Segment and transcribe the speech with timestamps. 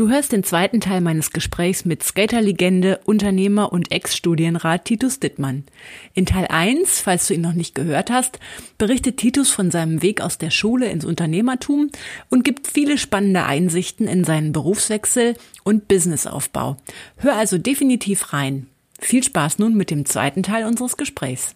[0.00, 5.64] Du hörst den zweiten Teil meines Gesprächs mit Skaterlegende, Unternehmer und Ex-Studienrat Titus Dittmann.
[6.14, 8.38] In Teil 1, falls du ihn noch nicht gehört hast,
[8.78, 11.90] berichtet Titus von seinem Weg aus der Schule ins Unternehmertum
[12.30, 15.34] und gibt viele spannende Einsichten in seinen Berufswechsel
[15.64, 16.78] und Businessaufbau.
[17.18, 18.68] Hör also definitiv rein.
[18.98, 21.52] Viel Spaß nun mit dem zweiten Teil unseres Gesprächs.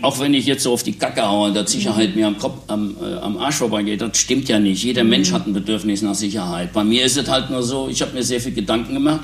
[0.00, 2.96] Auch wenn ich jetzt so auf die Kacke haue, dass Sicherheit mir am, Kopf, am,
[3.02, 4.84] äh, am Arsch vorbeigeht, das stimmt ja nicht.
[4.84, 6.72] Jeder Mensch hat ein Bedürfnis nach Sicherheit.
[6.72, 9.22] Bei mir ist es halt nur so, ich habe mir sehr viel Gedanken gemacht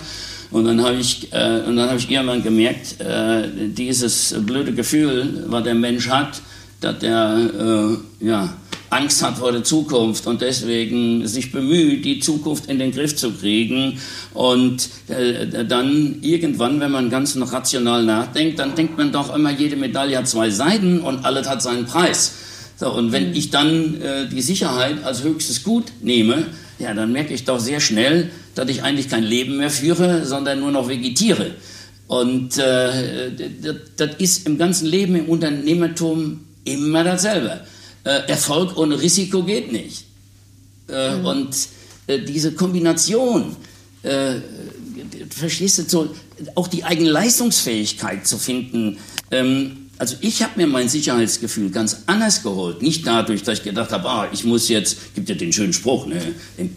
[0.51, 5.45] und dann habe ich, äh, und dann hab ich irgendwann gemerkt, äh, dieses blöde Gefühl,
[5.47, 6.43] was der Mensch hat,
[6.81, 8.53] dass der, äh, ja,
[8.95, 13.33] Angst hat vor der Zukunft und deswegen sich bemüht, die Zukunft in den Griff zu
[13.33, 13.99] kriegen.
[14.33, 19.51] Und äh, dann irgendwann, wenn man ganz noch rational nachdenkt, dann denkt man doch immer,
[19.51, 22.35] jede Medaille hat zwei Seiten und alles hat seinen Preis.
[22.77, 23.35] So, und wenn mhm.
[23.35, 26.47] ich dann äh, die Sicherheit als höchstes Gut nehme,
[26.79, 30.61] ja, dann merke ich doch sehr schnell, dass ich eigentlich kein Leben mehr führe, sondern
[30.61, 31.53] nur noch vegetiere.
[32.07, 37.61] Und äh, das, das ist im ganzen Leben, im Unternehmertum immer dasselbe
[38.05, 40.05] äh, Erfolg ohne Risiko geht nicht.
[40.89, 41.27] Äh, mhm.
[41.27, 41.57] Und
[42.07, 43.57] äh, diese Kombination,
[44.03, 44.37] äh,
[45.31, 46.15] verstehst du, so,
[46.55, 48.99] auch die eigene Leistungsfähigkeit zu finden.
[49.31, 52.83] Ähm, also ich habe mir mein Sicherheitsgefühl ganz anders geholt.
[52.83, 56.07] Nicht dadurch, dass ich gedacht habe, ah, ich muss jetzt, gibt ja den schönen Spruch,
[56.07, 56.21] ne,
[56.57, 56.77] im,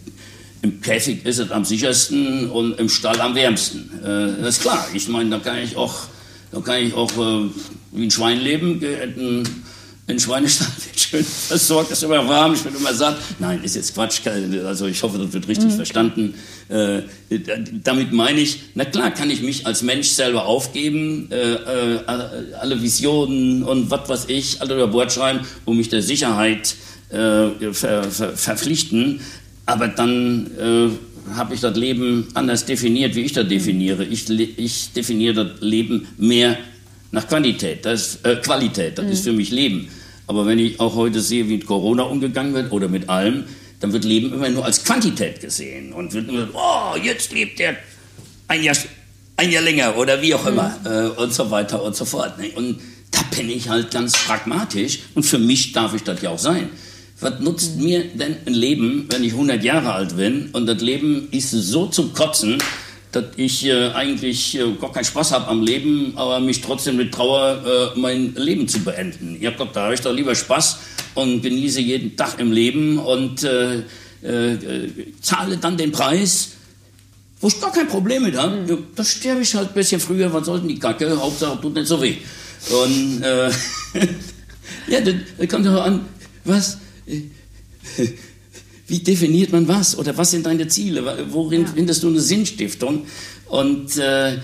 [0.62, 3.90] im Käfig ist es am sichersten und im Stall am wärmsten.
[4.02, 4.86] Äh, das ist klar.
[4.94, 5.94] Ich meine, da kann ich auch,
[6.52, 7.50] da kann ich auch äh,
[7.92, 8.80] wie ein Schwein leben.
[10.08, 13.18] Ein, ein Schweinestall wird schön versorgt, ist immer warm, ich bin immer satt.
[13.38, 14.20] Nein, ist jetzt Quatsch.
[14.64, 15.76] Also ich hoffe, das wird richtig mhm.
[15.76, 16.34] verstanden.
[16.68, 17.02] Äh,
[17.84, 22.82] damit meine ich, na klar kann ich mich als Mensch selber aufgeben, äh, äh, alle
[22.82, 26.74] Visionen und was weiß ich, alle über Bord schreiben und mich der Sicherheit
[27.10, 29.20] äh, ver, ver, verpflichten.
[29.66, 34.04] Aber dann äh, habe ich das Leben anders definiert, wie ich das definiere.
[34.04, 36.56] Ich, ich definiere das Leben mehr
[37.10, 39.12] nach Quantität, das äh, Qualität, das mhm.
[39.12, 39.88] ist für mich Leben.
[40.28, 43.44] Aber wenn ich auch heute sehe, wie mit Corona umgegangen wird oder mit allem,
[43.80, 47.76] dann wird Leben immer nur als Quantität gesehen und wird immer, oh, jetzt lebt der
[48.46, 48.76] ein Jahr,
[49.36, 51.22] ein Jahr länger oder wie auch immer mhm.
[51.22, 52.38] und so weiter und so fort.
[52.38, 52.50] Ne?
[52.54, 52.80] Und
[53.10, 56.68] da bin ich halt ganz pragmatisch und für mich darf ich das ja auch sein.
[57.20, 61.28] Was nutzt mir denn ein Leben, wenn ich 100 Jahre alt bin und das Leben
[61.30, 62.58] ist so zum Kotzen,
[63.20, 67.12] dass ich äh, eigentlich äh, gar keinen Spaß habe am Leben, aber mich trotzdem mit
[67.12, 69.36] Trauer äh, mein Leben zu beenden.
[69.40, 70.78] Ja Gott, da habe ich doch lieber Spaß
[71.14, 73.40] und genieße jeden Tag im Leben und
[75.22, 76.50] zahle dann den Preis,
[77.40, 78.56] wo ich gar kein Problem mit habe.
[78.56, 78.68] Mhm.
[78.68, 81.86] Ja, da sterbe ich halt ein bisschen früher, was sollten die Kacke, Hauptsache tut nicht
[81.86, 82.16] so weh.
[82.70, 83.20] Und
[84.88, 86.04] ja, dann kommt doch an,
[86.44, 86.78] was
[88.88, 91.26] wie definiert man was oder was sind deine Ziele?
[91.30, 91.68] Worin ja.
[91.74, 93.02] findest du eine Sinnstiftung?
[93.46, 94.38] Und äh,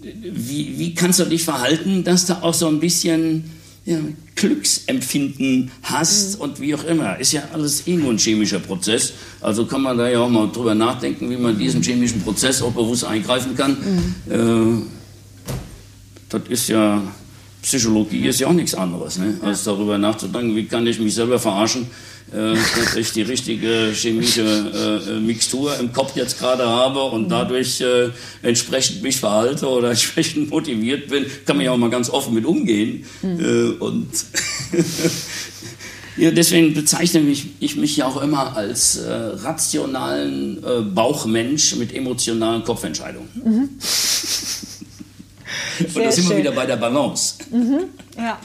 [0.00, 3.50] wie, wie kannst du dich verhalten, dass du auch so ein bisschen
[3.88, 3.98] ja,
[4.34, 6.42] Glücksempfinden hast mhm.
[6.42, 7.18] und wie auch immer.
[7.18, 9.14] Ist ja alles nur ein chemischer Prozess.
[9.40, 12.72] Also kann man da ja auch mal drüber nachdenken, wie man diesen chemischen Prozess auch
[12.72, 14.14] bewusst eingreifen kann.
[14.26, 14.32] Mhm.
[14.32, 14.82] Äh,
[16.28, 17.02] das ist ja,
[17.68, 19.36] Psychologie ist ja auch nichts anderes, ne?
[19.42, 21.86] als darüber nachzudenken, wie kann ich mich selber verarschen
[22.32, 27.24] äh, dass ich die richtige chemische äh, äh, Mixtur im Kopf jetzt gerade habe und
[27.24, 27.30] mhm.
[27.30, 28.10] dadurch äh,
[28.42, 32.44] entsprechend mich verhalte oder entsprechend motiviert bin, kann man ja auch mal ganz offen mit
[32.44, 33.04] umgehen.
[33.22, 33.40] Mhm.
[33.40, 34.08] Äh, und
[36.18, 40.58] ja, deswegen bezeichne mich, ich mich ja auch immer als äh, rationalen
[40.94, 43.28] Bauchmensch mit emotionalen Kopfentscheidungen.
[43.42, 43.68] Mhm.
[45.80, 47.34] und da sind wir wieder bei der Balance.
[47.50, 47.84] Mhm.
[48.16, 48.38] Ja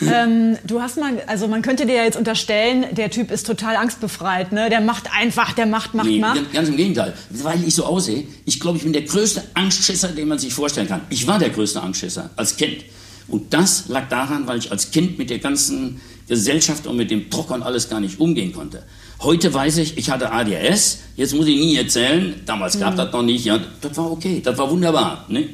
[0.00, 3.76] ähm, du hast mal, also man könnte dir ja jetzt unterstellen, der Typ ist total
[3.76, 4.68] angstbefreit, ne?
[4.68, 6.52] Der macht einfach, der macht, macht, nee, macht.
[6.52, 7.14] Ganz im Gegenteil.
[7.30, 10.88] Weil ich so aussehe, ich glaube, ich bin der größte Angstschisser, den man sich vorstellen
[10.88, 11.02] kann.
[11.10, 12.84] Ich war der größte Angstschisser als Kind.
[13.28, 17.30] Und das lag daran, weil ich als Kind mit der ganzen Gesellschaft und mit dem
[17.30, 18.84] Druck und alles gar nicht umgehen konnte.
[19.20, 20.98] Heute weiß ich, ich hatte ADHS.
[21.16, 22.98] Jetzt muss ich nie erzählen, damals gab mhm.
[22.98, 23.44] das noch nicht.
[23.44, 25.24] Ja, das war okay, das war wunderbar.
[25.28, 25.48] Ne?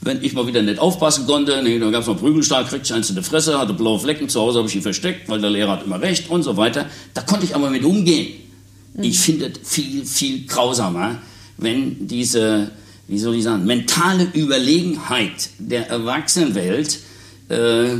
[0.00, 2.92] Wenn ich mal wieder nicht aufpassen konnte, nee, dann gab es mal Prügelstark, kriegte ich
[2.92, 5.50] eins in die Fresse, hatte blaue Flecken, zu Hause habe ich ihn versteckt, weil der
[5.50, 6.86] Lehrer hat immer recht und so weiter.
[7.14, 8.34] Da konnte ich aber mit umgehen.
[8.94, 9.02] Mhm.
[9.02, 11.16] Ich finde es viel, viel grausamer,
[11.56, 12.70] wenn diese,
[13.08, 17.00] wie soll ich sagen, mentale Überlegenheit der Erwachsenenwelt,
[17.48, 17.96] äh,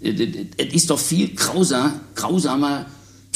[0.00, 2.86] es ist doch viel grauser, grausamer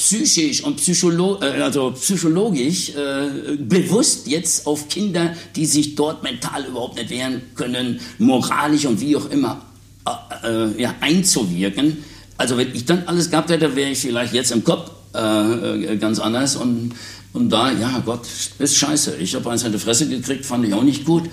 [0.02, 6.64] psychisch und psycholo äh, also psychologisch äh, bewusst jetzt auf Kinder, die sich dort mental
[6.64, 9.62] überhaupt nicht wehren können, moralisch und wie auch immer
[10.04, 11.98] äh, äh ja, einzuwirken,
[12.36, 16.18] Also wenn ich dann alles gehabt hätte, wäre ich vielleicht jetzt im Kopf äh, ganz
[16.18, 16.94] anders und,
[17.32, 18.26] und da, ja Gott,
[18.58, 19.18] ist scheiße.
[19.20, 21.30] Ich habe eins in die Fresse gekriegt, fand ich auch nicht gut,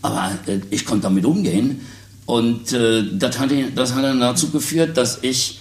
[0.00, 1.82] aber äh, ich konnte damit umgehen.
[2.24, 5.60] Und äh, das, hat, das hat dann dazu geführt, dass ich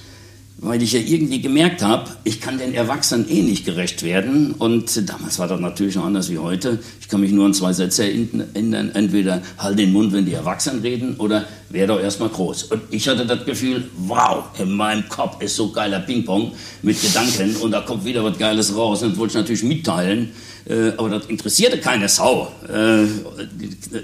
[0.58, 4.54] weil ich ja irgendwie gemerkt habe, ich kann den Erwachsenen eh nicht gerecht werden.
[4.54, 6.80] Und damals war das natürlich noch anders wie heute.
[7.02, 8.92] Ich kann mich nur an zwei Sätze erinnern.
[8.94, 12.64] Entweder halt den Mund, wenn die Erwachsenen reden, oder werde doch erstmal groß.
[12.64, 17.58] Und ich hatte das Gefühl, wow, in meinem Kopf ist so geiler Ping-Pong mit Gedanken
[17.58, 19.04] und da kommt wieder was Geiles raus.
[19.04, 20.32] Und das wollte ich natürlich mitteilen.
[20.68, 22.52] Äh, aber das interessierte keine Sau.
[22.68, 23.04] Äh,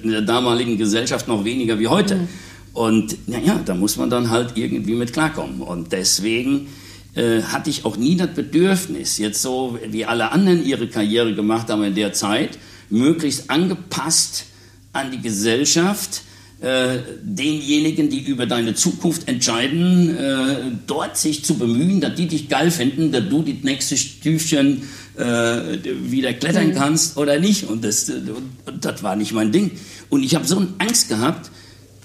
[0.03, 2.15] in der damaligen Gesellschaft noch weniger wie heute.
[2.15, 2.27] Mhm.
[2.73, 5.61] Und naja, da muss man dann halt irgendwie mit klarkommen.
[5.61, 6.67] Und deswegen
[7.15, 11.69] äh, hatte ich auch nie das Bedürfnis, jetzt so wie alle anderen ihre Karriere gemacht
[11.69, 12.57] haben in der Zeit,
[12.89, 14.45] möglichst angepasst
[14.93, 16.21] an die Gesellschaft,
[16.61, 22.49] äh, denjenigen, die über deine Zukunft entscheiden, äh, dort sich zu bemühen, dass die dich
[22.49, 24.83] geil finden, dass du die nächste Stüfchen
[25.17, 26.75] äh, wieder klettern mhm.
[26.75, 27.63] kannst oder nicht.
[27.63, 29.71] Und das, und, und das war nicht mein Ding.
[30.09, 31.49] Und ich habe so eine Angst gehabt,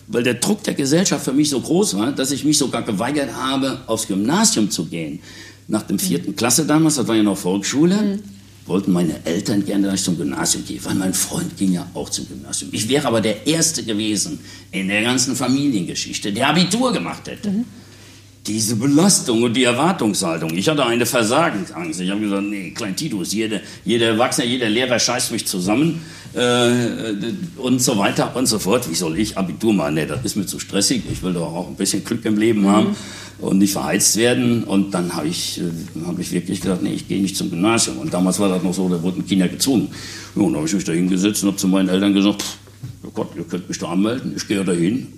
[0.08, 3.34] weil der Druck der Gesellschaft für mich so groß war, dass ich mich sogar geweigert
[3.34, 5.20] habe, aufs Gymnasium zu gehen.
[5.68, 6.36] Nach dem vierten mhm.
[6.36, 8.22] Klasse damals, das war ja noch Volksschule, mhm.
[8.66, 12.08] wollten meine Eltern gerne, dass ich zum Gymnasium gehe, weil mein Freund ging ja auch
[12.08, 12.70] zum Gymnasium.
[12.72, 14.38] Ich wäre aber der Erste gewesen
[14.70, 17.50] in der ganzen Familiengeschichte, der Abitur gemacht hätte.
[17.50, 17.64] Mhm.
[18.46, 20.56] Diese Belastung und die Erwartungshaltung.
[20.56, 22.00] Ich hatte eine Versagensangst.
[22.00, 26.00] Ich habe gesagt, nee, Klein Titus, jeder, jeder Erwachsene, jeder Lehrer scheißt mich zusammen
[26.34, 27.16] äh,
[27.56, 28.88] und so weiter und so fort.
[28.88, 29.94] Wie soll ich Abitur machen?
[29.94, 31.02] Nee, das ist mir zu stressig.
[31.10, 32.68] Ich will doch auch ein bisschen Glück im Leben mhm.
[32.68, 32.96] haben
[33.38, 34.64] und nicht verheizt werden.
[34.64, 37.98] Und dann habe ich, äh, hab ich wirklich gedacht, nee, ich gehe nicht zum Gymnasium.
[37.98, 39.88] Und damals war das noch so, da wurden Kinder gezwungen.
[40.34, 42.44] Ja, und dann habe ich mich da hingesetzt und habe zu meinen Eltern gesagt,
[43.02, 45.08] oh Gott, ihr könnt mich da anmelden, ich gehe da hin,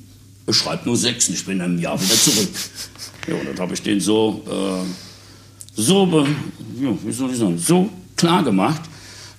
[0.47, 2.49] ich schreibe nur sechs und ich bin in einem Jahr wieder zurück.
[3.29, 6.27] Ja, und dann habe ich den so, äh, so,
[6.81, 8.81] ja, wie soll ich sagen, so klar gemacht,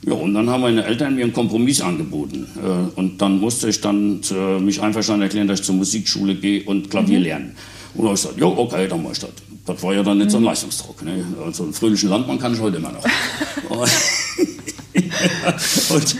[0.05, 2.47] ja, und dann haben meine Eltern mir einen Kompromiss angeboten.
[2.55, 6.63] Äh, und dann musste ich dann äh, mich einverstanden erklären, dass ich zur Musikschule gehe
[6.63, 7.25] und Klavier mhm.
[7.25, 7.55] lernen.
[7.95, 9.31] Und dann habe ich gesagt, ja, okay, dann mach ich das.
[9.65, 10.31] Das war ja dann nicht mhm.
[10.31, 10.45] so ein.
[10.45, 11.03] Leistungsdruck.
[11.03, 11.25] Ne?
[11.45, 13.03] Also einen fröhlichen Landmann kann ich heute immer noch.
[15.89, 16.15] und,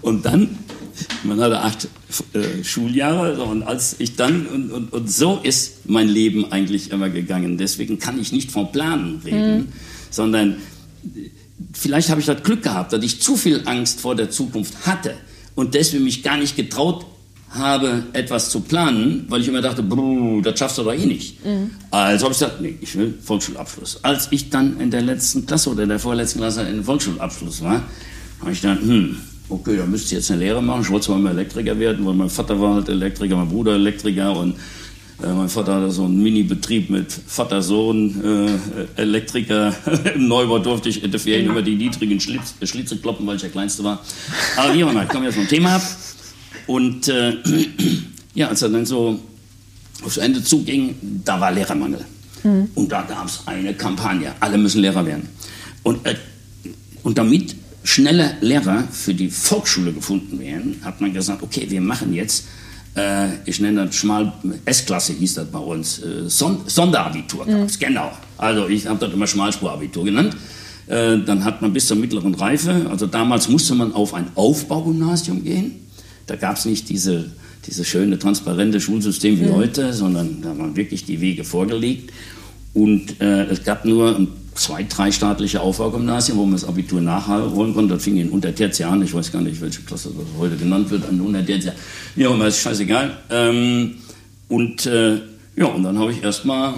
[0.00, 0.58] und dann,
[1.24, 1.88] man hatte acht
[2.32, 7.10] äh, Schuljahre und als ich dann, und, und, und so ist mein Leben eigentlich immer
[7.10, 7.58] gegangen.
[7.58, 9.68] Deswegen kann ich nicht vom Planen reden, mhm.
[10.10, 10.56] sondern
[11.72, 15.14] vielleicht habe ich das Glück gehabt, dass ich zu viel Angst vor der Zukunft hatte
[15.54, 17.06] und deswegen mich gar nicht getraut
[17.50, 19.82] habe, etwas zu planen, weil ich immer dachte,
[20.42, 21.44] das schaffst du doch eh nicht.
[21.44, 21.70] Mhm.
[21.90, 24.04] Also habe ich gesagt, nee, ich will Volksschulabschluss.
[24.04, 27.82] Als ich dann in der letzten Klasse oder der vorletzten Klasse in Volksschulabschluss war,
[28.40, 29.16] habe ich gedacht, hm,
[29.48, 30.82] okay, da müsste ich jetzt eine Lehre machen.
[30.82, 34.36] Ich wollte zwar mal Elektriker werden, weil mein Vater war halt Elektriker, mein Bruder Elektriker
[34.36, 34.54] und
[35.22, 38.22] äh, mein Vater hatte so einen Mini-Betrieb mit Vater, Sohn,
[38.96, 39.74] äh, Elektriker.
[40.14, 43.36] Im Neubau durfte ich in der Ferien über die niedrigen Schlitz, äh, Schlitze kloppen, weil
[43.36, 44.00] ich der Kleinste war.
[44.56, 45.82] Aber wie auch immer, ich komme jetzt vom Thema ab.
[46.66, 47.34] Und äh,
[48.34, 49.18] ja, als er dann so
[50.04, 50.94] aufs Ende zuging,
[51.24, 52.04] da war Lehrermangel.
[52.44, 52.68] Mhm.
[52.76, 55.28] Und da gab es eine Kampagne, alle müssen Lehrer werden.
[55.82, 56.14] Und, äh,
[57.02, 57.56] und damit
[57.88, 62.44] schnelle Lehrer für die Volksschule gefunden werden, hat man gesagt, okay, wir machen jetzt
[62.94, 64.32] äh, ich nenne das schmal,
[64.64, 67.66] S-Klasse hieß das bei uns, äh, Son Sonderabitur mhm.
[67.78, 68.10] genau.
[68.36, 70.36] Also ich habe das immer Schmalspurabitur genannt.
[70.86, 75.44] Äh, dann hat man bis zur mittleren Reife, also damals musste man auf ein Aufbaugymnasium
[75.44, 75.86] gehen.
[76.26, 77.30] Da gab es nicht diese,
[77.66, 79.54] diese schöne, transparente Schulsystem wie mhm.
[79.54, 82.12] heute, sondern da waren wirklich die Wege vorgelegt.
[82.74, 87.74] Und äh, es gab nur ein zwei, drei staatliche Aufbaugymnasien, wo man das Abitur nachholen
[87.74, 87.94] konnte.
[87.94, 89.02] Das fing in Untertertiär an.
[89.02, 91.74] Ich weiß gar nicht, welche Klasse das heute genannt wird, an Untertertiär.
[92.16, 93.16] Ja, immer ist scheißegal.
[93.30, 93.96] Ähm,
[94.48, 95.20] und äh,
[95.56, 96.74] ja, und dann habe ich erstmal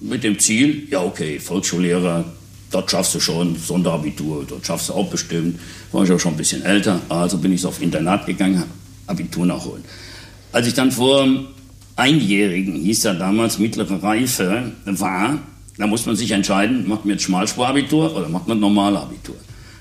[0.00, 2.24] mit dem Ziel, ja okay, Volksschullehrer,
[2.70, 5.58] dort schaffst du schon, Sonderabitur, dort schaffst du auch bestimmt.
[5.92, 8.64] War ich auch schon ein bisschen älter, also bin ich auf Internat gegangen,
[9.06, 9.84] Abitur nachholen.
[10.52, 11.26] Als ich dann vor
[11.96, 15.38] Einjährigen, hieß ja damals mittlere Reife, war,
[15.76, 19.36] da muss man sich entscheiden, macht man jetzt Schmalspurabitur oder macht man Normalabitur.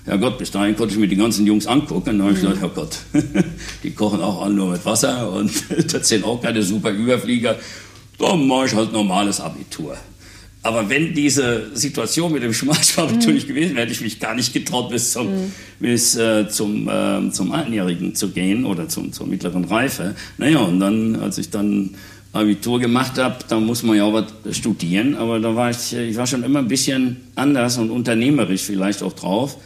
[0.05, 2.17] Ja Gott, bis dahin konnte ich mir die ganzen Jungs angucken.
[2.17, 2.97] Da habe ich gedacht, ja Gott,
[3.83, 5.51] die kochen auch alle nur mit Wasser und
[5.93, 7.57] das sind auch keine super Überflieger.
[8.19, 9.95] Dann mache ich halt normales Abitur.
[10.65, 13.35] Aber wenn diese Situation mit dem Schmalspurabitur mhm.
[13.35, 15.51] nicht gewesen wäre, hätte ich mich gar nicht getraut, bis zum, mhm.
[15.79, 20.15] bis, äh, zum, äh, zum Einjährigen zu gehen oder zum, zur mittleren Reife.
[20.37, 21.95] Naja, und dann, als ich dann
[22.33, 26.17] Abitur gemacht habe, da muss man ja auch was studieren, aber da war ich, ich
[26.17, 29.57] war schon immer ein bisschen anders und unternehmerisch vielleicht auch drauf.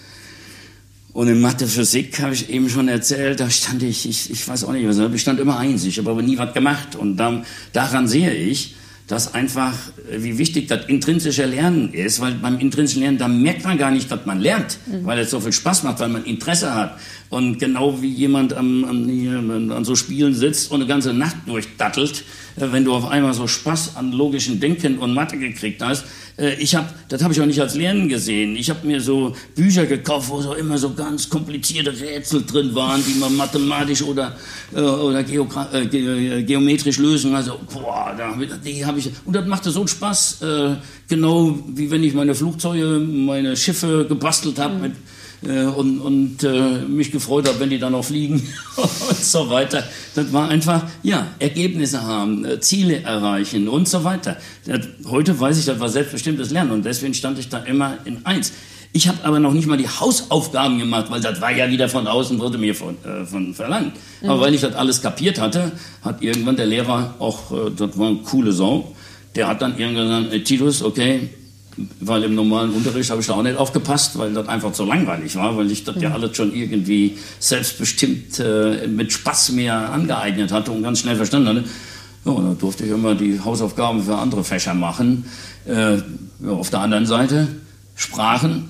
[1.13, 4.65] Und in Mathe, Physik habe ich eben schon erzählt, da stand ich, ich, ich weiß
[4.65, 6.95] auch nicht, was, ich stand immer eins, ich habe aber nie was gemacht.
[6.95, 8.75] Und dann, daran sehe ich,
[9.07, 9.73] dass einfach,
[10.11, 14.11] wie wichtig das intrinsische Lernen ist, weil beim intrinsischen Lernen, da merkt man gar nicht,
[14.11, 15.05] dass man lernt, mhm.
[15.05, 16.99] weil es so viel Spaß macht, weil man Interesse hat.
[17.29, 22.23] Und genau wie jemand am, am, an so Spielen sitzt und eine ganze Nacht durchdattelt,
[22.57, 26.05] äh, wenn du auf einmal so Spaß an logischen Denken und Mathe gekriegt hast,
[26.37, 28.55] äh, ich habe, das habe ich auch nicht als Lernen gesehen.
[28.55, 33.03] Ich habe mir so Bücher gekauft, wo so immer so ganz komplizierte Rätsel drin waren,
[33.05, 34.35] die man mathematisch oder
[34.73, 37.35] äh, oder Geogra äh, ge geometrisch lösen.
[37.35, 40.39] Also boah, da, die habe ich und das machte so einen Spaß,
[41.07, 44.81] genau wie wenn ich meine Flugzeuge, meine Schiffe gebastelt habe mhm.
[44.81, 44.91] mit
[45.41, 48.41] und, und äh, mich gefreut habe, wenn die dann noch fliegen
[48.75, 49.83] und so weiter.
[50.15, 54.37] Das war einfach, ja, Ergebnisse haben, äh, Ziele erreichen und so weiter.
[54.65, 58.25] Das, heute weiß ich, das war selbstbestimmtes Lernen und deswegen stand ich da immer in
[58.25, 58.51] eins.
[58.93, 62.07] Ich habe aber noch nicht mal die Hausaufgaben gemacht, weil das war ja wieder von
[62.07, 63.93] außen, wurde mir von, äh, von verlangt.
[64.21, 64.29] Mhm.
[64.29, 68.07] Aber weil ich das alles kapiert hatte, hat irgendwann der Lehrer auch, äh, das war
[68.07, 68.95] eine coole Sau,
[69.35, 71.29] der hat dann irgendwann gesagt, Titus, okay,
[71.99, 75.35] weil im normalen Unterricht habe ich da auch nicht aufgepasst, weil das einfach zu langweilig
[75.35, 80.71] war, weil ich das ja, alles schon irgendwie selbstbestimmt äh, mit Spaß mir angeeignet hatte
[80.71, 81.63] und ganz schnell verstanden hatte.
[82.25, 85.25] Ja, dann durfte ich immer die Hausaufgaben für andere Fächer machen.
[85.65, 87.47] Äh, ja, auf der anderen Seite
[87.95, 88.69] Sprachen,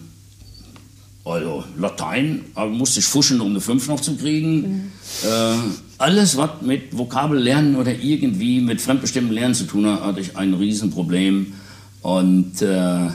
[1.24, 4.62] also Latein, aber musste ich fuschen, um eine 5 noch zu kriegen.
[4.62, 4.92] Mhm.
[5.24, 5.56] Äh,
[5.98, 10.54] alles, was mit Vokabellernen oder irgendwie mit fremdbestimmtem Lernen zu tun hat, hatte ich ein
[10.54, 11.54] Riesenproblem.
[12.02, 13.10] Und äh,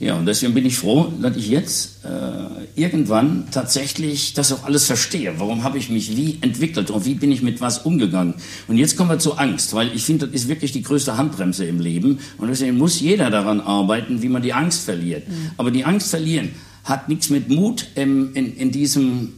[0.00, 4.86] ja, und deswegen bin ich froh, dass ich jetzt äh, irgendwann tatsächlich das auch alles
[4.86, 5.34] verstehe.
[5.36, 8.32] Warum habe ich mich wie entwickelt und wie bin ich mit was umgegangen?
[8.66, 11.66] Und jetzt kommen wir zur Angst, weil ich finde, das ist wirklich die größte Handbremse
[11.66, 12.18] im Leben.
[12.38, 15.28] Und deswegen muss jeder daran arbeiten, wie man die Angst verliert.
[15.28, 15.50] Mhm.
[15.58, 16.52] Aber die Angst verlieren
[16.82, 19.34] hat nichts mit Mut im, in, in diesem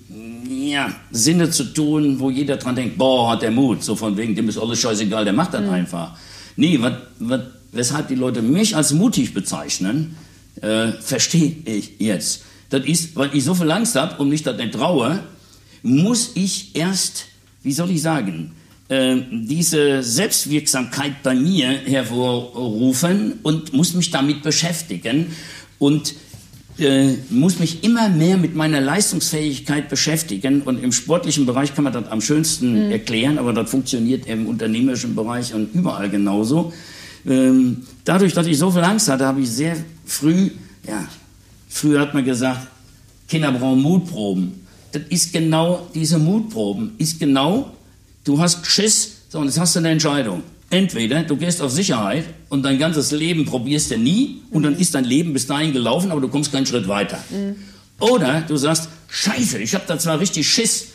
[0.48, 4.36] ja, Sinne zu tun, wo jeder dran denkt, boah, hat der Mut, so von wegen,
[4.36, 5.70] dem ist alles scheißegal, der macht das mhm.
[5.70, 6.16] einfach.
[6.54, 6.78] Nee,
[7.18, 7.40] was
[7.72, 10.16] weshalb die Leute mich als mutig bezeichnen,
[10.60, 12.42] äh, verstehe ich jetzt.
[12.70, 15.20] Das ist, weil ich so viel Angst habe und mich das nicht traue,
[15.82, 17.26] muss ich erst,
[17.62, 18.52] wie soll ich sagen,
[18.88, 25.28] äh, diese Selbstwirksamkeit bei mir hervorrufen und muss mich damit beschäftigen
[25.78, 26.14] und
[26.78, 30.62] äh, muss mich immer mehr mit meiner Leistungsfähigkeit beschäftigen.
[30.62, 32.92] Und im sportlichen Bereich kann man das am schönsten mhm.
[32.92, 36.72] erklären, aber das funktioniert im unternehmerischen Bereich und überall genauso.
[37.26, 40.50] Ähm, dadurch, dass ich so viel Angst hatte, habe ich sehr früh,
[40.86, 41.06] ja,
[41.68, 42.66] früher hat man gesagt,
[43.28, 44.66] Kinder brauchen Mutproben.
[44.92, 47.72] Das ist genau, diese Mutproben ist genau,
[48.24, 50.42] du hast Schiss, so, und jetzt hast du eine Entscheidung.
[50.68, 54.94] Entweder du gehst auf Sicherheit und dein ganzes Leben probierst du nie und dann ist
[54.94, 57.18] dein Leben bis dahin gelaufen, aber du kommst keinen Schritt weiter.
[57.30, 57.56] Mhm.
[58.00, 60.88] Oder du sagst, scheiße, ich habe da zwar richtig Schiss,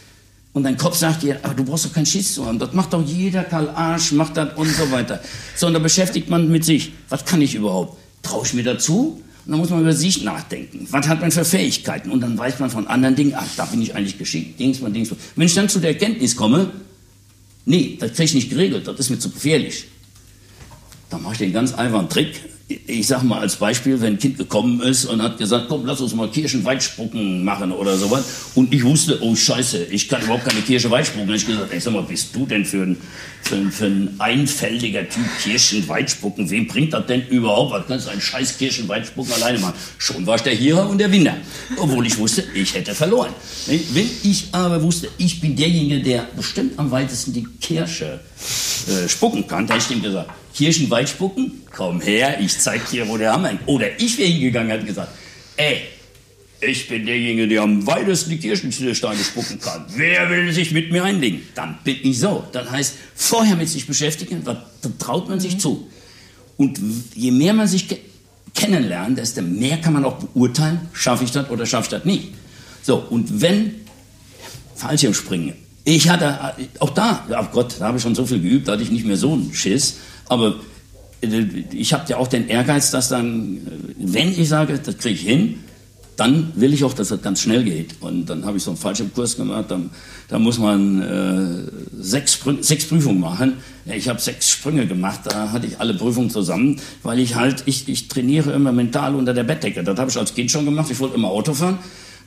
[0.57, 2.57] und dein Kopf sagt dir, aber du brauchst doch keinen Schiss zu haben.
[2.57, 5.21] Das macht doch jeder, Karl Arsch macht das und so weiter.
[5.55, 6.93] Sondern beschäftigt man mit sich.
[7.09, 7.99] Was kann ich überhaupt?
[8.23, 9.21] Traue ich mir dazu?
[9.45, 10.87] Und dann muss man über sich nachdenken.
[10.89, 12.09] Was hat man für Fähigkeiten?
[12.09, 14.91] Und dann weiß man von anderen Dingen, ach, da bin ich eigentlich geschickt, Dings mal,
[14.91, 15.13] Dings.
[15.35, 16.71] Wenn ich dann zu der Erkenntnis komme,
[17.65, 19.85] nee, das kriege ich nicht geregelt, das ist mir zu gefährlich.
[21.11, 24.37] Dann mache ich den ganz einfachen Trick ich sag mal als Beispiel, wenn ein Kind
[24.37, 28.25] gekommen ist und hat gesagt, komm, lass uns mal Kirchenweitspucken machen oder sowas.
[28.55, 31.33] Und ich wusste, oh Scheiße, ich kann überhaupt keine Kirche weitspucken.
[31.33, 32.97] ich gesagt, ey, sag mal, bist du denn für ein,
[33.41, 36.49] für ein, für ein einfältiger Typ Kirchenweitspucken?
[36.49, 37.71] Wem bringt das denn überhaupt?
[37.71, 39.75] Was kannst du einen scheiß Kirchenweitspucken alleine machen?
[39.97, 41.37] Schon war ich der Hierer und der Winner.
[41.77, 43.31] Obwohl ich wusste, ich hätte verloren.
[43.67, 48.19] Wenn ich aber wusste, ich bin derjenige, der bestimmt am weitesten die Kirche
[48.89, 51.51] äh, spucken kann, da hätte ich ihm gesagt, Kirchenwald spucken?
[51.71, 53.67] Komm her, ich zeig dir, wo der Hammer hängt.
[53.67, 55.11] Oder ich wäre hingegangen und gesagt,
[55.55, 55.81] ey,
[56.59, 59.85] ich bin derjenige, der am weitesten die Kirchensteine spucken kann.
[59.95, 61.43] Wer will sich mit mir einlegen?
[61.53, 62.43] Dann bin ich so.
[62.51, 64.57] Das heißt, vorher mit sich beschäftigen, dann
[64.97, 65.59] traut man sich mhm.
[65.59, 65.87] zu.
[66.57, 66.79] Und
[67.13, 67.85] je mehr man sich
[68.55, 72.29] kennenlernt, desto mehr kann man auch beurteilen, schaffe ich das oder schaffe ich das nicht.
[72.81, 73.75] So, und wenn
[74.73, 78.73] Fallschirmspringen, ich hatte auch da, ach Gott, da habe ich schon so viel geübt, da
[78.73, 79.97] hatte ich nicht mehr so einen Schiss.
[80.29, 80.55] Aber
[81.21, 83.59] äh, ich habe ja auch den Ehrgeiz, dass dann, äh,
[83.97, 85.59] wenn ich sage, das kriege ich hin,
[86.17, 88.01] dann will ich auch, dass das ganz schnell geht.
[88.01, 89.65] Und dann habe ich so einen falschen Kurs gemacht.
[89.69, 89.91] Dann,
[90.29, 93.53] da muss man äh, sechs, sechs Prüfungen machen.
[93.85, 95.21] Ich habe sechs Sprünge gemacht.
[95.25, 99.33] Da hatte ich alle Prüfungen zusammen, weil ich halt, ich, ich trainiere immer mental unter
[99.33, 99.83] der Bettdecke.
[99.83, 100.89] Das habe ich als Kind schon gemacht.
[100.89, 101.77] Ich wollte immer Auto fahren.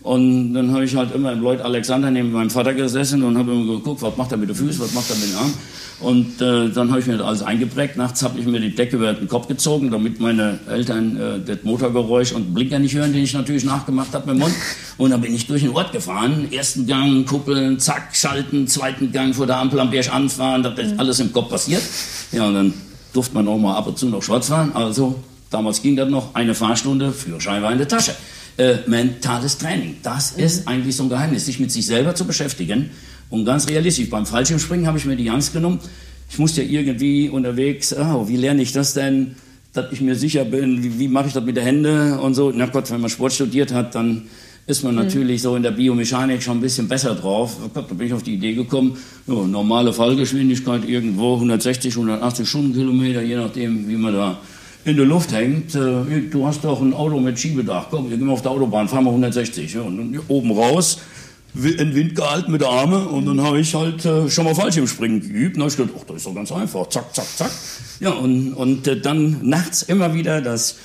[0.03, 3.53] Und dann habe ich halt immer im Lloyd Alexander neben meinem Vater gesessen und habe
[3.53, 5.55] immer geguckt, was macht er mit den Füßen, was macht er mit den Armen.
[6.01, 7.99] Und äh, dann habe ich mir das alles eingeprägt.
[7.99, 11.59] Nachts habe ich mir die Decke über den Kopf gezogen, damit meine Eltern äh, das
[11.63, 14.55] Motorgeräusch und Blinker nicht hören, den ich natürlich nachgemacht habe mit dem Mund.
[14.97, 16.49] Und dann bin ich durch den Ort gefahren.
[16.51, 18.67] Ersten Gang, Kuppeln, zack, schalten.
[18.67, 20.63] Zweiten Gang vor der Ampel am Berg anfahren.
[20.63, 21.83] Das ist alles im Kopf passiert.
[22.33, 22.75] Ja, und dann
[23.13, 24.73] durfte man auch mal ab und zu noch schwarz fahren.
[24.73, 25.17] Also
[25.51, 28.15] damals ging das noch, eine Fahrstunde, Führerschein war in der Tasche.
[28.61, 30.45] Äh, mentales Training, das mhm.
[30.45, 32.91] ist eigentlich so ein Geheimnis, sich mit sich selber zu beschäftigen.
[33.31, 35.81] Und ganz realistisch, beim Fallschirmspringen habe ich mir die Angst genommen.
[36.29, 39.37] Ich musste ja irgendwie unterwegs, oh, wie lerne ich das denn,
[39.73, 42.53] dass ich mir sicher bin, wie, wie mache ich das mit den Händen und so.
[42.55, 44.25] Na Gott, wenn man Sport studiert hat, dann
[44.67, 45.05] ist man mhm.
[45.05, 47.57] natürlich so in der Biomechanik schon ein bisschen besser drauf.
[47.73, 53.37] Da bin ich auf die Idee gekommen, ja, normale Fallgeschwindigkeit irgendwo 160, 180 Stundenkilometer, je
[53.37, 54.39] nachdem, wie man da
[54.85, 55.75] in der Luft hängt.
[55.75, 59.05] Äh, du hast doch ein Auto mit Schiebedach, komm, wir gehen auf der Autobahn, fahren
[59.05, 59.75] wir 160.
[59.75, 60.99] Ja, und dann oben raus,
[61.55, 65.21] in Wind gehalten mit der Arme und dann habe ich halt äh, schon mal Fallschirmspringen
[65.21, 65.57] geübt.
[65.57, 67.51] Und dann habe ich gedacht, ach, das ist doch ganz einfach, zack, zack, zack.
[67.99, 70.79] Ja, und, und äh, dann nachts immer wieder das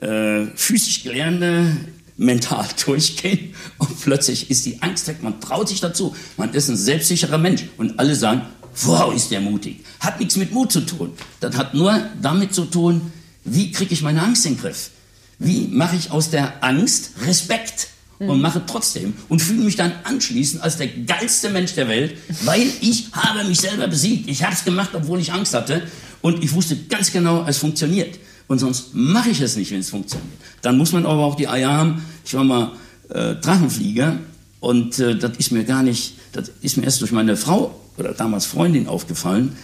[0.00, 1.76] äh, physisch Gelernte
[2.16, 5.22] mental durchgehen und plötzlich ist die Angst weg.
[5.22, 6.14] Man traut sich dazu.
[6.36, 8.42] Man ist ein selbstsicherer Mensch und alle sagen,
[8.84, 9.80] wow, ist der mutig.
[10.00, 11.12] Hat nichts mit Mut zu tun.
[11.40, 13.12] Das hat nur damit zu tun,
[13.46, 14.90] wie kriege ich meine Angst in den Griff?
[15.38, 17.88] Wie mache ich aus der Angst Respekt?
[18.18, 22.66] und mache trotzdem und fühle mich dann anschließend als der geilste Mensch der Welt, weil
[22.80, 24.28] ich habe mich selber besiegt.
[24.30, 25.82] Ich habe es gemacht, obwohl ich Angst hatte
[26.22, 28.18] und ich wusste ganz genau, es funktioniert.
[28.48, 30.32] Und sonst mache ich es nicht, wenn es funktioniert.
[30.62, 32.02] Dann muss man aber auch die Eier haben.
[32.24, 32.72] Ich war mal
[33.10, 34.18] äh, Drachenflieger
[34.60, 38.14] und äh, das ist mir gar nicht, das ist mir erst durch meine Frau oder
[38.14, 39.56] damals Freundin aufgefallen,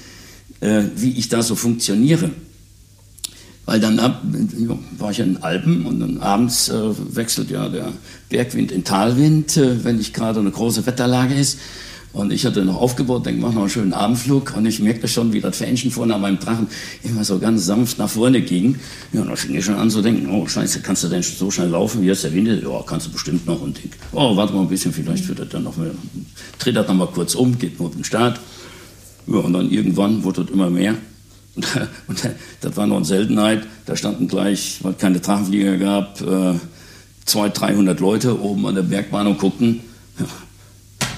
[0.61, 2.31] äh, wie ich da so funktioniere.
[3.65, 4.23] Weil dann ab,
[4.99, 6.75] war ich in den Alpen und dann abends äh,
[7.15, 7.93] wechselt ja der
[8.29, 11.59] Bergwind in Talwind, äh, wenn nicht gerade eine große Wetterlage ist.
[12.13, 14.55] Und ich hatte noch aufgebaut, denke, mach noch einen schönen Abendflug.
[14.57, 16.67] Und ich merkte schon, wie das Fähnchen vorne an meinem Drachen
[17.03, 18.77] immer so ganz sanft nach vorne ging.
[19.13, 21.51] Ja, und da fing ich schon an zu denken, oh Scheiße, kannst du denn so
[21.51, 22.65] schnell laufen, wie jetzt der Wind ist?
[22.65, 23.63] Ja, kannst du bestimmt noch.
[23.63, 25.93] Und denk, oh, warte mal ein bisschen, vielleicht wird das dann noch mehr.
[26.59, 28.39] Dreht das nochmal kurz um, geht nur auf den Start.
[29.27, 30.97] Ja, und dann irgendwann wurde das immer mehr.
[32.07, 32.29] Und,
[32.61, 33.67] das war noch eine Seltenheit.
[33.87, 36.55] Da standen gleich, weil es keine Drachenflieger gab, äh,
[37.27, 39.81] 200, 300 Leute oben an der Bergbahn und guckten.
[40.19, 40.27] Ja,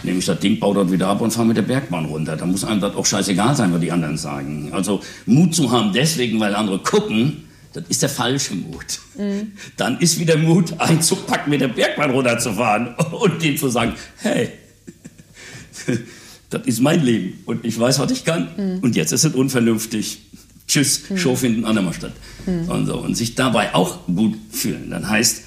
[0.03, 2.37] nehme ich das Ding, baue das wieder ab und fahre mit der Bergbahn runter.
[2.37, 4.70] Da muss einem das auch scheißegal sein, was die anderen sagen.
[4.73, 9.01] Also Mut zu haben deswegen, weil andere gucken, das ist der falsche Mut.
[9.16, 9.53] Mhm.
[9.77, 14.51] Dann ist wieder Mut, einzupacken, mit der Bergbahn runterzufahren und dem zu sagen, hey,
[16.55, 18.79] das ist mein Leben und ich weiß, was ich kann mhm.
[18.81, 20.21] und jetzt ist es unvernünftig.
[20.67, 21.19] Tschüss, mhm.
[21.19, 22.12] Show finden andermal statt.
[22.47, 22.69] Mhm.
[22.71, 22.97] Und, so.
[22.99, 24.90] und sich dabei auch gut fühlen.
[24.90, 25.43] Dann heißt,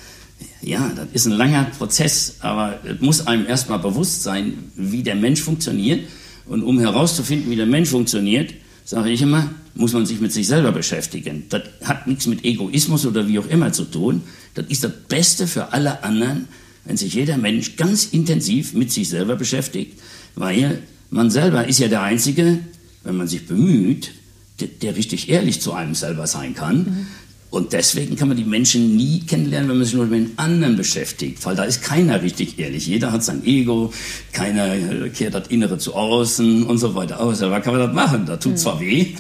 [0.62, 5.16] ja, das ist ein langer Prozess, aber es muss einem erstmal bewusst sein, wie der
[5.16, 6.08] Mensch funktioniert.
[6.46, 8.54] Und um herauszufinden, wie der Mensch funktioniert,
[8.86, 11.46] sage ich immer, muss man sich mit sich selber beschäftigen.
[11.50, 14.22] Das hat nichts mit Egoismus oder wie auch immer zu tun.
[14.54, 16.48] Das ist das Beste für alle anderen,
[16.86, 20.00] wenn sich jeder Mensch ganz intensiv mit sich selber beschäftigt,
[20.36, 22.60] weil man selber ist ja der Einzige,
[23.04, 24.12] wenn man sich bemüht,
[24.60, 26.78] der, der richtig ehrlich zu einem selber sein kann.
[26.78, 27.08] Mhm.
[27.50, 30.76] Und deswegen kann man die Menschen nie kennenlernen, wenn man sich nur mit den anderen
[30.76, 32.88] beschäftigt, weil da ist keiner richtig ehrlich.
[32.88, 33.94] Jeder hat sein Ego,
[34.34, 37.20] keiner äh, kehrt das Innere zu außen und so weiter.
[37.20, 38.26] Aber selber kann man das machen.
[38.26, 38.58] Das tut mhm.
[38.58, 39.16] zwar weh,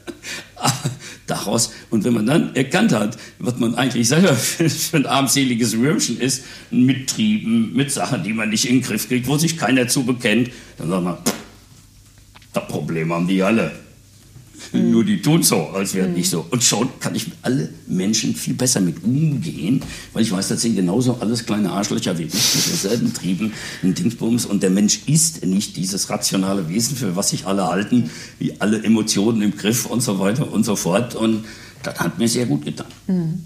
[0.56, 0.72] aber
[1.26, 6.20] daraus, und wenn man dann erkannt hat, was man eigentlich selber für, ein armseliges Würmchen
[6.20, 9.88] ist, mit Trieben, mit Sachen, die man nicht in den Griff kriegt, wo sich keiner
[9.88, 11.18] zu bekennt, dann sagt man,
[12.52, 13.85] das Problem haben die alle.
[14.72, 14.90] Mhm.
[14.90, 16.14] Nur die tun so, als wäre mhm.
[16.14, 16.46] nicht so.
[16.50, 20.62] Und schon kann ich mit allen Menschen viel besser mit umgehen, weil ich weiß, das
[20.62, 24.46] sind genauso alles kleine Arschlöcher wie ich, mit denselben Trieben und Dingsbums.
[24.46, 28.82] Und der Mensch ist nicht dieses rationale Wesen, für was sich alle halten, wie alle
[28.82, 31.14] Emotionen im Griff und so weiter und so fort.
[31.14, 31.44] Und
[31.82, 32.86] das hat mir sehr gut getan.
[33.06, 33.44] Mhm.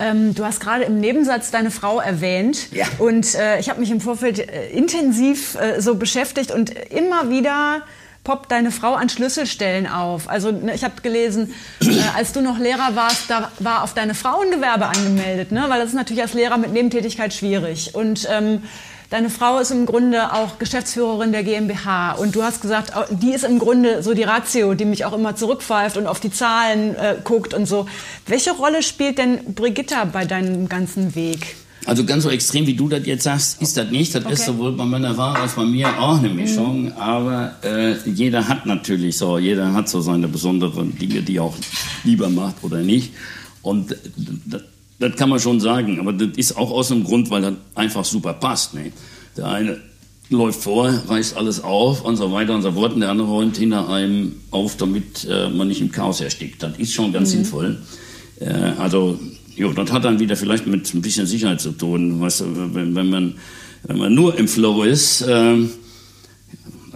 [0.00, 2.72] Ähm, du hast gerade im Nebensatz deine Frau erwähnt.
[2.72, 2.86] Ja.
[2.98, 7.82] Und äh, ich habe mich im Vorfeld äh, intensiv äh, so beschäftigt und immer wieder
[8.24, 10.28] poppt deine Frau an Schlüsselstellen auf.
[10.28, 14.14] Also ne, ich habe gelesen, äh, als du noch Lehrer warst, da war auf deine
[14.14, 15.64] Frau ein Gewerbe angemeldet, ne?
[15.68, 17.94] weil das ist natürlich als Lehrer mit Nebentätigkeit schwierig.
[17.94, 18.62] Und ähm,
[19.08, 23.44] deine Frau ist im Grunde auch Geschäftsführerin der GmbH und du hast gesagt, die ist
[23.44, 27.16] im Grunde so die Ratio, die mich auch immer zurückpfeift und auf die Zahlen äh,
[27.24, 27.86] guckt und so.
[28.26, 31.56] Welche Rolle spielt denn Brigitta bei deinem ganzen Weg?
[31.90, 34.14] Also ganz so extrem, wie du das jetzt sagst, ist das nicht.
[34.14, 34.34] Das okay.
[34.34, 36.84] ist sowohl bei meiner Frau als bei mir auch eine Mischung.
[36.84, 36.92] Mhm.
[36.92, 41.56] Aber äh, jeder hat natürlich so, jeder hat so seine besonderen Dinge, die er auch
[42.04, 43.12] lieber macht oder nicht.
[43.62, 43.96] Und
[44.46, 44.62] das,
[45.00, 45.98] das kann man schon sagen.
[45.98, 48.72] Aber das ist auch aus dem Grund, weil das einfach super passt.
[48.72, 48.92] Ne?
[49.36, 49.78] Der eine
[50.28, 52.92] läuft vor, reißt alles auf und so weiter und so fort.
[52.92, 56.62] Und der andere räumt hinter einem auf, damit äh, man nicht im Chaos erstickt.
[56.62, 57.38] Das ist schon ganz mhm.
[57.38, 57.78] sinnvoll.
[58.38, 59.18] Äh, also
[59.60, 62.18] Jo, das hat dann wieder vielleicht mit ein bisschen Sicherheit zu tun.
[62.18, 63.34] Weißt du, wenn, wenn, man,
[63.82, 65.58] wenn man nur im Flow ist, äh,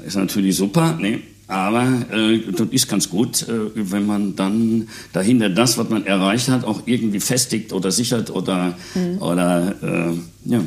[0.07, 0.97] ist natürlich super.
[0.99, 6.07] Nee, Aber äh, das ist ganz gut, äh, wenn man dann dahinter das, was man
[6.07, 9.19] erreicht hat, auch irgendwie festigt oder sichert oder, mhm.
[9.19, 10.61] oder äh, ja,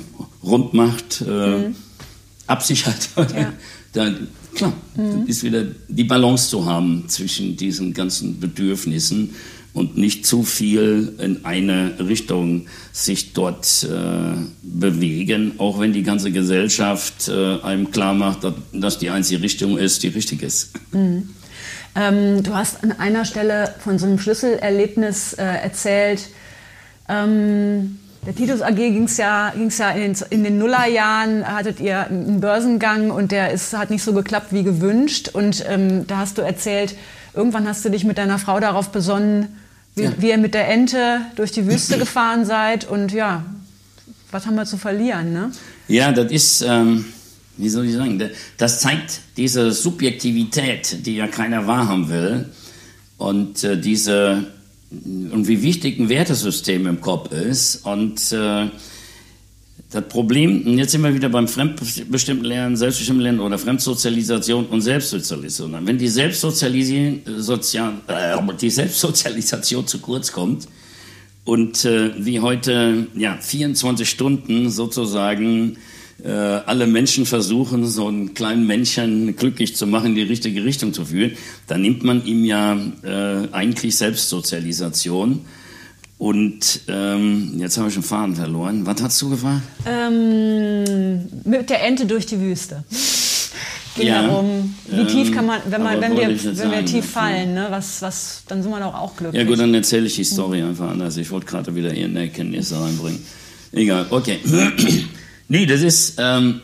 [0.43, 1.75] rund macht, äh, mhm.
[2.45, 3.09] absichert.
[3.35, 3.53] Ja.
[3.93, 5.25] dann, klar, mhm.
[5.25, 9.31] ist wieder die Balance zu haben zwischen diesen ganzen Bedürfnissen
[9.77, 16.31] und nicht zu viel in eine Richtung sich dort äh, bewegen, auch wenn die ganze
[16.31, 20.71] Gesellschaft äh, einem klar macht, dass, dass, die einzige Richtung ist, die richtig ist.
[20.91, 21.29] Mhm.
[21.95, 26.29] Ähm, du hast an einer Stelle von so einem Schlüsselerlebnis äh, erzählt.
[27.07, 31.79] Ähm, der Titus AG ging es ja, ging's ja in den, in den Nullerjahren, hattet
[31.79, 35.29] ihr einen Börsengang und der ist, hat nicht so geklappt wie gewünscht.
[35.31, 36.95] Und ähm, da hast du erzählt,
[37.35, 39.49] irgendwann hast du dich mit deiner Frau darauf besonnen,
[39.97, 40.13] wie, ja.
[40.17, 43.45] wie ihr mit der Ente durch die Wüste gefahren seid und ja,
[44.31, 45.51] was haben wir zu verlieren, ne?
[45.87, 47.05] Ja, das ist, ähm,
[47.57, 48.21] wie soll ich sagen,
[48.57, 52.45] das zeigt diese Subjektivität, die ja keiner wahrhaben will
[53.17, 54.45] und äh, diese
[54.89, 58.67] und wie wichtig ein Wertesystem im Kopf ist und äh,
[59.89, 64.81] das Problem, und jetzt sind wir wieder beim fremdbestimmten Lernen, selbstbestimmten Lernen oder Fremdsozialisation und
[64.81, 65.77] Selbstsozialisation.
[65.85, 70.67] Wenn die, Selbstsozialisieren, Sozial, äh, die Selbstsozialisation zu kurz kommt
[71.45, 75.77] und äh, wie heute ja, 24 Stunden sozusagen
[76.21, 80.91] äh, alle Menschen versuchen, so einen kleinen Männchen glücklich zu machen, in die richtige Richtung
[80.91, 85.45] zu führen, dann nimmt man ihm ja äh, eigentlich Selbstsozialisation.
[86.17, 88.85] Und ähm, jetzt habe ich den Faden verloren.
[88.85, 89.61] Was hast du gefragt?
[89.85, 92.83] Ähm, mit der Ente durch die Wüste.
[93.95, 96.85] Ging ja, darum, wie ähm, tief kann man, wenn, man, wenn, wir, wenn sagen, wir
[96.85, 99.41] tief fallen, ne, was, was, dann sind wir doch auch glücklich.
[99.41, 101.17] Ja gut, dann erzähle ich die Story einfach anders.
[101.17, 103.19] Ich wollte gerade wieder irgendeine Erkenntnisse reinbringen.
[103.71, 104.39] Egal, okay.
[105.47, 106.61] nee, das ist, ähm,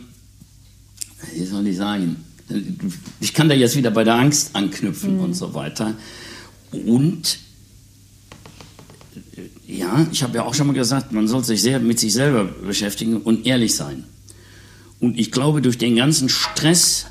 [1.34, 2.18] wie soll ich sagen,
[3.20, 5.24] ich kann da jetzt wieder bei der Angst anknüpfen mhm.
[5.24, 5.96] und so weiter.
[6.72, 7.40] Und
[9.74, 12.46] ja, ich habe ja auch schon mal gesagt, man soll sich sehr mit sich selber
[12.46, 14.04] beschäftigen und ehrlich sein.
[15.00, 17.08] Und ich glaube, durch den ganzen Stress,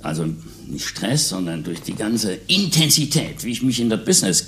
[0.00, 0.26] also
[0.66, 4.46] nicht Stress, sondern durch die ganze Intensität, wie ich mich in das Business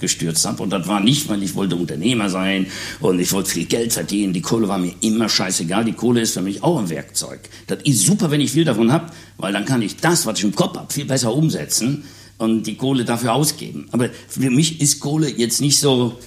[0.00, 0.62] gestürzt habe.
[0.62, 2.66] Und das war nicht, weil ich wollte Unternehmer sein
[3.00, 4.32] und ich wollte viel Geld verdienen.
[4.32, 5.84] Die Kohle war mir immer scheißegal.
[5.84, 7.40] Die Kohle ist für mich auch ein Werkzeug.
[7.66, 10.44] Das ist super, wenn ich viel davon habe, weil dann kann ich das, was ich
[10.44, 12.04] im Kopf habe, viel besser umsetzen
[12.38, 13.88] und die Kohle dafür ausgeben.
[13.92, 16.18] Aber für mich ist Kohle jetzt nicht so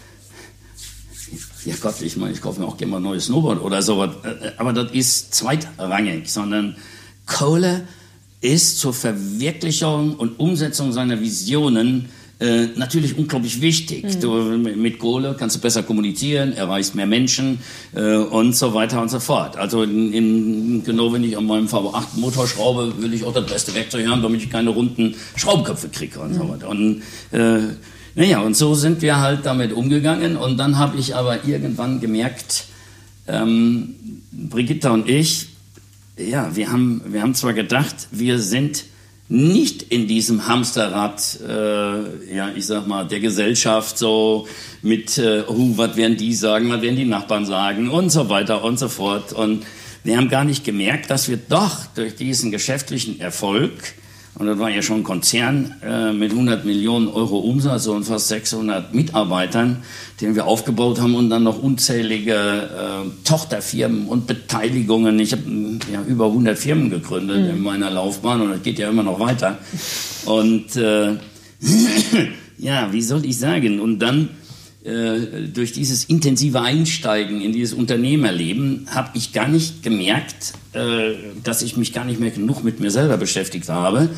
[1.69, 4.09] ja Gott, ich meine, ich kaufe mir auch gerne mal ein neues Snowboard oder sowas,
[4.23, 6.75] äh, aber das ist zweitrangig, sondern
[7.25, 7.87] Kohle
[8.41, 14.03] ist zur Verwirklichung und Umsetzung seiner Visionen äh, natürlich unglaublich wichtig.
[14.03, 14.21] Mhm.
[14.21, 17.59] Du, mit Kohle kannst du besser kommunizieren, erreichst mehr Menschen
[17.93, 19.57] äh, und so weiter und so fort.
[19.57, 23.45] Also in, in, genau wenn ich an meinem V8 Motor schraube, will ich auch das
[23.45, 26.37] beste Werkzeug haben, damit ich keine runden Schraubenköpfe kriege und mhm.
[26.37, 26.69] so weiter.
[26.69, 27.01] Und
[27.31, 27.75] äh,
[28.19, 30.35] naja, und so sind wir halt damit umgegangen.
[30.35, 32.65] Und dann habe ich aber irgendwann gemerkt,
[33.29, 33.95] ähm,
[34.33, 35.47] Brigitta und ich,
[36.17, 38.83] ja, wir haben, wir haben zwar gedacht, wir sind
[39.29, 44.49] nicht in diesem Hamsterrad, äh, ja, ich sag mal, der Gesellschaft so
[44.81, 48.65] mit, äh, uh, was werden die sagen, was werden die Nachbarn sagen und so weiter
[48.65, 49.31] und so fort.
[49.31, 49.65] Und
[50.03, 53.71] wir haben gar nicht gemerkt, dass wir doch durch diesen geschäftlichen Erfolg
[54.39, 58.29] und das war ja schon ein Konzern äh, mit 100 Millionen Euro Umsatz und fast
[58.29, 59.83] 600 Mitarbeitern,
[60.21, 65.19] den wir aufgebaut haben und dann noch unzählige äh, Tochterfirmen und Beteiligungen.
[65.19, 65.43] Ich habe
[65.91, 67.49] ja, über 100 Firmen gegründet mhm.
[67.49, 69.57] in meiner Laufbahn und das geht ja immer noch weiter.
[70.23, 71.17] Und äh,
[72.57, 73.81] ja, wie soll ich sagen?
[73.81, 74.29] Und dann
[75.53, 81.75] durch dieses intensive Einsteigen in dieses Unternehmerleben habe ich gar nicht gemerkt, äh, dass ich
[81.75, 84.09] mich gar nicht mehr genug mit mir selber beschäftigt habe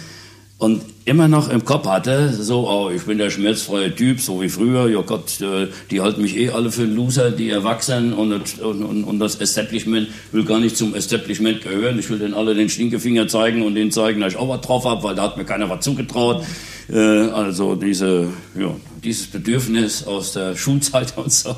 [0.61, 4.47] und immer noch im Kopf hatte, so, oh, ich bin der schmerzfreie Typ, so wie
[4.47, 8.59] früher, ja Gott, äh, die halten mich eh alle für einen Loser, die erwachsen und,
[8.61, 11.97] und, und, das Establishment will gar nicht zum Establishment gehören.
[11.97, 14.85] Ich will denen alle den Stinkefinger zeigen und denen zeigen, dass ich auch was drauf
[14.85, 16.45] habe, weil da hat mir keiner was zugetraut.
[16.91, 21.55] Äh, also diese, ja, dieses Bedürfnis aus der Schulzeit und so.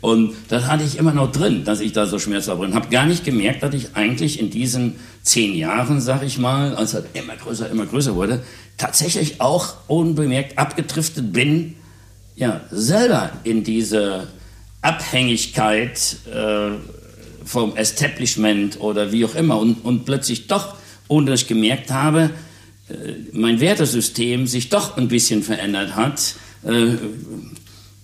[0.00, 2.74] Und das hatte ich immer noch drin, dass ich da so schmerzhaft bin.
[2.74, 6.94] Habe gar nicht gemerkt, dass ich eigentlich in diesen zehn Jahren, sag ich mal, als
[6.94, 8.42] es immer größer, immer größer wurde,
[8.76, 11.74] tatsächlich auch unbemerkt abgedriftet bin,
[12.34, 14.28] ja, selber in diese
[14.80, 16.70] Abhängigkeit äh,
[17.44, 20.74] vom Establishment oder wie auch immer und, und plötzlich doch,
[21.08, 22.30] ohne dass ich gemerkt habe,
[22.88, 26.96] äh, mein Wertesystem sich doch ein bisschen verändert hat, äh,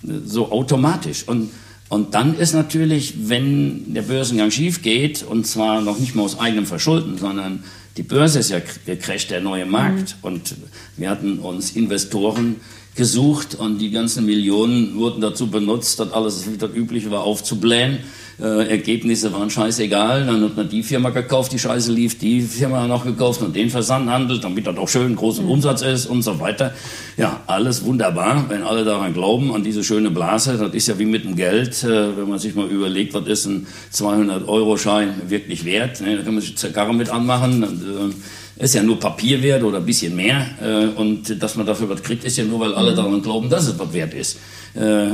[0.03, 1.27] so automatisch.
[1.27, 1.51] Und,
[1.89, 6.39] und dann ist natürlich, wenn der Börsengang schief geht, und zwar noch nicht mal aus
[6.39, 7.65] eigenem Verschulden, sondern
[7.97, 10.17] die Börse ist ja gecrasht, der neue Markt.
[10.23, 10.29] Mhm.
[10.29, 10.55] Und
[10.97, 12.57] wir hatten uns Investoren
[12.95, 18.01] gesucht und die ganzen Millionen wurden dazu benutzt, das alles wieder üblich war aufzublähen
[18.41, 20.27] äh, Ergebnisse waren scheißegal.
[20.27, 23.71] Dann hat man die Firma gekauft, die scheiße lief, die Firma noch gekauft und den
[23.71, 25.51] Versandhandel, damit das auch schön großen mhm.
[25.51, 26.73] Umsatz ist und so weiter.
[27.17, 30.57] Ja, alles wunderbar, wenn alle daran glauben, an diese schöne Blase.
[30.57, 33.47] Das ist ja wie mit dem Geld, äh, wenn man sich mal überlegt, was ist
[33.47, 36.01] ein 200-Euro-Schein wirklich wert.
[36.01, 36.17] Ne?
[36.19, 37.65] Da kann man sich Zigarre mit anmachen.
[37.65, 38.15] Und, äh,
[38.59, 40.47] ist ja nur Papier wert oder ein bisschen mehr.
[40.61, 42.97] Äh, und dass man dafür was kriegt, ist ja nur, weil alle mhm.
[42.97, 44.39] daran glauben, dass es was wert ist.
[44.75, 45.09] Äh,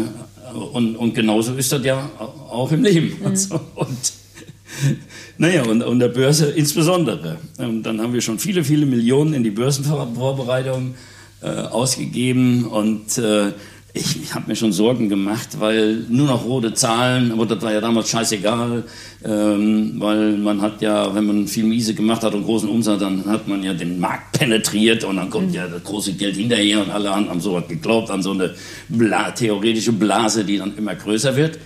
[0.72, 3.18] und, und genauso ist das ja auch im Leben.
[3.18, 3.26] Mhm.
[3.26, 4.12] Also, und,
[5.38, 7.38] naja, und, und der Börse insbesondere.
[7.58, 10.94] Und dann haben wir schon viele, viele Millionen in die Börsenvorbereitung
[11.42, 13.18] äh, ausgegeben und
[13.96, 17.72] ich, ich habe mir schon Sorgen gemacht, weil nur noch rote Zahlen, aber das war
[17.72, 18.82] ja damals scheißegal,
[19.24, 23.24] ähm, weil man hat ja, wenn man viel Miese gemacht hat und großen Umsatz, dann
[23.26, 25.54] hat man ja den Markt penetriert und dann kommt mhm.
[25.54, 28.54] ja das große Geld hinterher und alle haben so was geglaubt, an so eine
[28.88, 31.60] Bla theoretische Blase, die dann immer größer wird.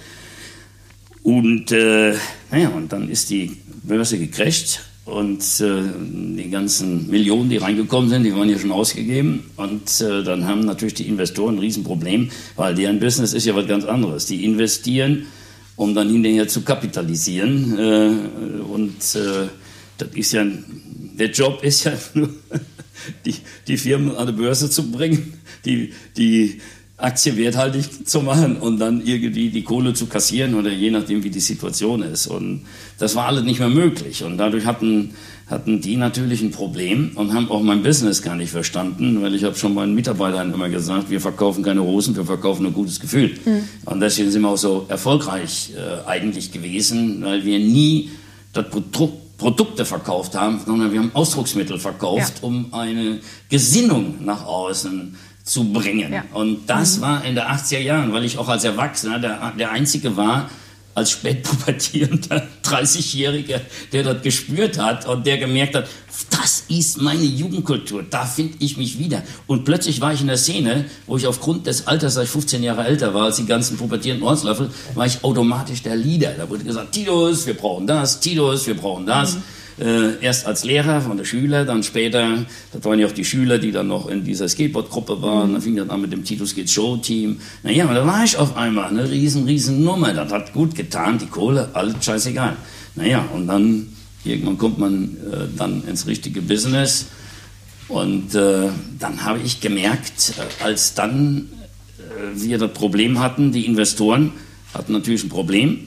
[1.23, 2.15] Und äh,
[2.51, 5.83] naja, und dann ist die Börse gecrasht und äh,
[6.37, 9.45] die ganzen Millionen, die reingekommen sind, die waren ja schon ausgegeben.
[9.57, 13.67] Und äh, dann haben natürlich die Investoren ein Riesenproblem, weil deren Business ist ja was
[13.67, 14.27] ganz anderes.
[14.27, 15.27] Die investieren,
[15.77, 17.79] um dann hinterher zu kapitalisieren.
[17.79, 19.49] Äh, und äh,
[19.97, 20.45] das ist ja,
[21.19, 22.29] der Job ist ja nur,
[23.25, 26.61] die, die Firmen an die Börse zu bringen, die, die
[26.99, 31.31] Aktie werthaltig zu machen und dann irgendwie die Kohle zu kassieren oder je nachdem, wie
[31.31, 32.27] die Situation ist.
[32.27, 32.63] Und
[32.99, 34.25] das war alles nicht mehr möglich.
[34.25, 35.15] Und dadurch hatten,
[35.47, 39.45] hatten die natürlich ein Problem und haben auch mein Business gar nicht verstanden, weil ich
[39.45, 43.31] habe schon meinen Mitarbeitern immer gesagt, wir verkaufen keine Rosen, wir verkaufen ein gutes Gefühl.
[43.45, 43.63] Mhm.
[43.85, 48.11] Und deswegen sind wir auch so erfolgreich äh, eigentlich gewesen, weil wir nie
[48.53, 52.49] das Produkt Produkte verkauft haben, sondern wir haben Ausdrucksmittel verkauft, ja.
[52.49, 55.17] um eine Gesinnung nach außen
[55.49, 56.13] zu bringen.
[56.13, 56.25] Ja.
[56.33, 57.01] Und das mhm.
[57.03, 60.51] war in der 80er Jahren, weil ich auch als Erwachsener der, der Einzige war,
[60.95, 63.61] als spätpubertierender 30-Jähriger,
[63.93, 65.89] der das gespürt hat und der gemerkt hat,
[66.31, 69.23] das ist meine Jugendkultur, da finde ich mich wieder.
[69.47, 72.63] Und plötzlich war ich in der Szene, wo ich aufgrund des Alters, als ich 15
[72.63, 76.33] Jahre älter war als die ganzen pubertierenden Ortslöffel, war ich automatisch der Leader.
[76.37, 79.37] Da wurde gesagt, Titus, wir brauchen das, Titus, wir brauchen das.
[79.37, 79.43] Mhm.
[79.81, 83.59] Äh, erst als Lehrer von der Schüler, dann später, das waren ja auch die Schüler,
[83.59, 86.69] die dann noch in dieser Skateboard-Gruppe waren, dann fing das an mit dem Titus Geht
[86.69, 87.41] Show-Team.
[87.63, 90.13] Naja, und da war ich auf einmal eine riesen, riesen Nummer.
[90.13, 92.57] Das hat gut getan, die Kohle, alles scheißegal.
[92.97, 93.89] Naja, und dann,
[94.25, 97.07] irgendwann kommt man äh, dann ins richtige Business.
[97.87, 101.49] Und äh, dann habe ich gemerkt, äh, als dann
[101.99, 102.03] äh,
[102.35, 104.33] wir das Problem hatten, die Investoren
[104.75, 105.87] hatten natürlich ein Problem,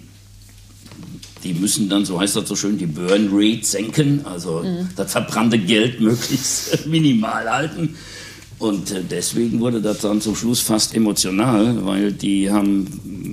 [1.44, 4.90] die müssen dann, so heißt das so schön, die Burn Rate senken, also mhm.
[4.96, 7.96] das verbrannte Geld möglichst minimal halten.
[8.60, 13.31] Und äh, deswegen wurde das dann zum Schluss fast emotional, weil die haben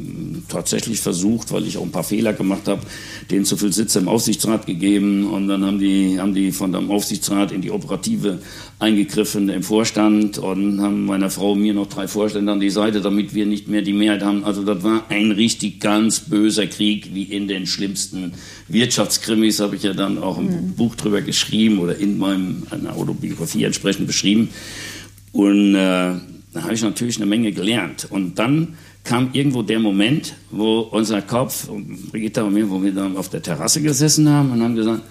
[0.49, 2.83] tatsächlich versucht, weil ich auch ein paar Fehler gemacht habe,
[3.31, 6.91] denen zu viel Sitze im Aufsichtsrat gegeben und dann haben die, haben die von dem
[6.91, 8.41] Aufsichtsrat in die Operative
[8.79, 13.35] eingegriffen im Vorstand und haben meiner Frau mir noch drei Vorstände an die Seite, damit
[13.35, 14.45] wir nicht mehr die Mehrheit haben.
[14.45, 18.33] Also das war ein richtig ganz böser Krieg, wie in den schlimmsten
[18.69, 20.75] Wirtschaftskrimis, habe ich ja dann auch ein mhm.
[20.75, 24.49] Buch drüber geschrieben oder in meinem, einer Autobiografie entsprechend beschrieben.
[25.33, 26.15] Und äh,
[26.53, 28.07] da habe ich natürlich eine Menge gelernt.
[28.11, 31.69] Und dann kam irgendwo der Moment, wo unser Kopf,
[32.11, 35.03] Brigitta und mir, wo wir dann auf der Terrasse gesessen haben und haben gesagt,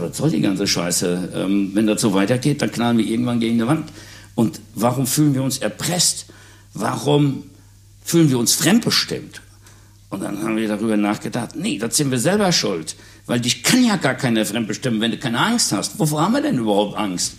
[0.00, 1.32] was soll die ganze Scheiße?
[1.34, 3.90] Ähm, wenn das so weitergeht, dann knallen wir irgendwann gegen die Wand.
[4.34, 6.26] Und warum fühlen wir uns erpresst?
[6.72, 7.44] Warum
[8.04, 9.42] fühlen wir uns fremdbestimmt?
[10.08, 12.96] Und dann haben wir darüber nachgedacht, nee, das sind wir selber schuld.
[13.26, 15.98] Weil dich kann ja gar keiner fremdbestimmen, wenn du keine Angst hast.
[15.98, 17.34] Wovor haben wir denn überhaupt Angst?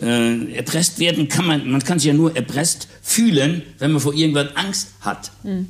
[0.00, 4.14] Äh, erpresst werden kann man, man kann sich ja nur erpresst fühlen, wenn man vor
[4.14, 5.32] irgendwas Angst hat.
[5.42, 5.66] Mhm.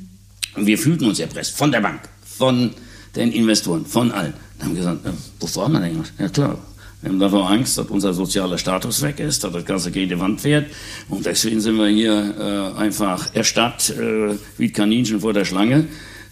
[0.55, 2.71] Und wir fühlten uns erpresst von der Bank, von
[3.15, 4.33] den Investoren, von allen.
[4.57, 6.13] Dann haben wir gesagt, ja, wovor haben wir denn Angst?
[6.19, 6.59] Ja klar,
[7.01, 10.19] wir haben davor Angst, dass unser sozialer Status weg ist, dass das Ganze gegen die
[10.19, 10.67] Wand fährt.
[11.07, 12.35] Und deswegen sind wir hier
[12.75, 15.87] äh, einfach erstarrt äh, wie Kaninchen vor der Schlange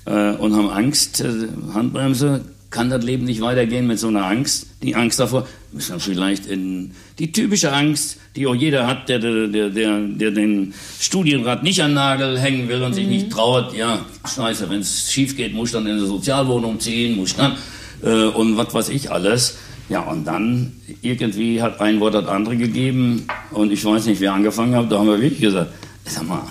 [0.05, 4.67] äh, und haben Angst, äh, Handbremse, kann das Leben nicht weitergehen mit so einer Angst.
[4.83, 9.19] Die Angst davor ist dann vielleicht in die typische Angst, die auch jeder hat, der,
[9.19, 12.95] der, der, der den Studienrat nicht an den Nagel hängen will und mhm.
[12.95, 13.73] sich nicht traut.
[13.75, 17.35] Ja, scheiße, wenn es schief geht, muss ich dann in eine Sozialwohnung ziehen, muss ich
[17.35, 17.55] dann
[18.03, 19.57] äh, und was weiß ich alles.
[19.89, 24.33] Ja, und dann irgendwie hat ein Wort das andere gegeben und ich weiß nicht, wer
[24.33, 25.71] angefangen hat, da haben wir wirklich gesagt,
[26.03, 26.43] sag mal,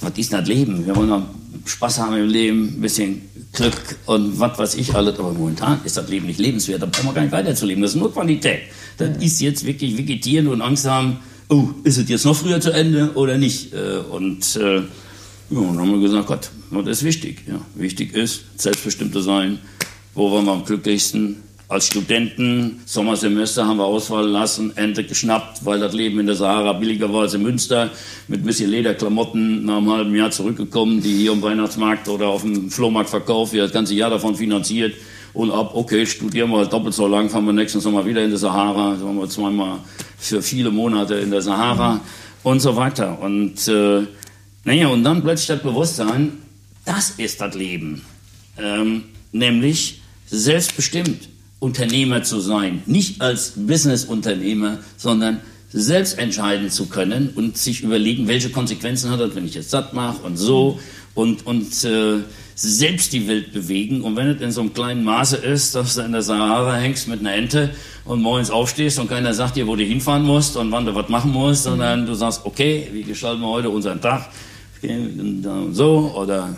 [0.00, 0.86] was ist das Leben?
[0.86, 1.26] Wir wollen noch
[1.64, 5.18] Spaß haben im Leben, ein bisschen Glück und was weiß ich alles.
[5.18, 6.82] Aber momentan ist das Leben nicht lebenswert.
[6.82, 7.82] Da brauchen wir gar nicht weiterzuleben.
[7.82, 8.62] Das ist nur Qualität.
[8.98, 12.70] Das ist jetzt wirklich vegetieren und Angst haben, oh, ist es jetzt noch früher zu
[12.70, 13.72] Ende oder nicht?
[13.72, 14.82] Äh, und äh, ja,
[15.50, 17.42] dann haben wir gesagt, Gott, das ist wichtig.
[17.48, 19.58] Ja, wichtig ist, selbstbestimmte sein.
[20.14, 21.36] Wo waren wir am glücklichsten?
[21.70, 26.72] Als Studenten, Sommersemester haben wir ausfallen lassen, Ente geschnappt, weil das Leben in der Sahara
[26.72, 27.90] billiger war als in Münster,
[28.26, 32.42] mit ein bisschen Lederklamotten nach einem halben Jahr zurückgekommen, die hier am Weihnachtsmarkt oder auf
[32.42, 34.96] dem Flohmarkt verkauft, wir das ganze Jahr davon finanziert
[35.32, 38.30] und ab, okay, studieren wir halt doppelt so lang, fahren wir nächsten Sommer wieder in
[38.30, 39.78] der Sahara, waren wir zweimal
[40.18, 42.00] für viele Monate in der Sahara
[42.42, 43.22] und so weiter.
[43.22, 44.08] Und äh,
[44.64, 46.32] naja, und dann plötzlich das Bewusstsein,
[46.84, 48.02] das ist das Leben.
[48.58, 51.28] Ähm, nämlich selbstbestimmt.
[51.60, 52.82] Unternehmer zu sein.
[52.86, 55.40] Nicht als Businessunternehmer, sondern
[55.72, 59.92] selbst entscheiden zu können und sich überlegen, welche Konsequenzen hat das, wenn ich jetzt satt
[59.92, 60.80] mache und so
[61.14, 62.18] und, und äh,
[62.54, 64.02] selbst die Welt bewegen.
[64.02, 67.08] Und wenn es in so einem kleinen Maße ist, dass du in der Sahara hängst
[67.08, 67.70] mit einer Ente
[68.04, 71.08] und morgens aufstehst und keiner sagt dir, wo du hinfahren musst und wann du was
[71.08, 74.28] machen musst, sondern du sagst, okay, wie gestalten wir heute unseren Tag?
[75.72, 76.56] So, oder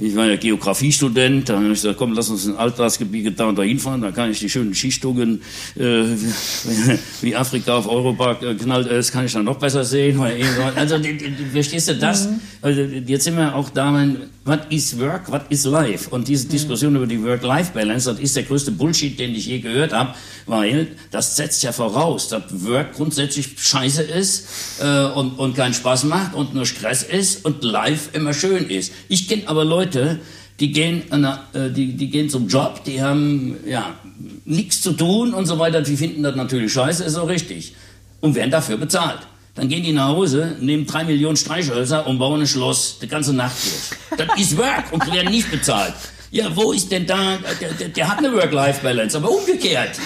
[0.00, 3.58] ich war ja Geografiestudent, da habe ich gesagt, komm, lass uns in Altglasgebiete da und
[3.58, 5.42] da hinfahren, da kann ich die schönen Skistungen,
[5.76, 5.82] äh,
[7.20, 10.20] wie Afrika auf Europa knallt ist, kann ich dann noch besser sehen.
[10.74, 10.96] Also,
[11.52, 12.28] verstehst du das?
[12.28, 12.40] Mhm.
[12.62, 13.90] Also, jetzt sind wir auch da,
[14.44, 16.10] was ist Work, was ist Life?
[16.10, 16.50] Und diese mhm.
[16.50, 20.14] Diskussion über die Work-Life-Balance, das ist der größte Bullshit, den ich je gehört habe,
[20.46, 24.46] weil das setzt ja voraus, dass Work grundsätzlich scheiße ist
[24.80, 28.92] äh, und, und keinen Spaß macht und nur Stress ist und Life immer schön ist.
[29.08, 33.94] Ich kenne aber Leute, die gehen, äh, die, die gehen zum Job, die haben ja
[34.44, 37.74] nichts zu tun und so weiter, die finden das natürlich scheiße, ist so richtig.
[38.20, 39.20] Und werden dafür bezahlt.
[39.54, 43.32] Dann gehen die nach Hause, nehmen drei Millionen Streichhölzer und bauen ein Schloss die ganze
[43.32, 44.18] Nacht durch.
[44.18, 45.94] Das ist Work und werden nicht bezahlt.
[46.32, 49.98] Ja, wo ist denn da, der, der, der hat eine Work-Life-Balance, aber umgekehrt.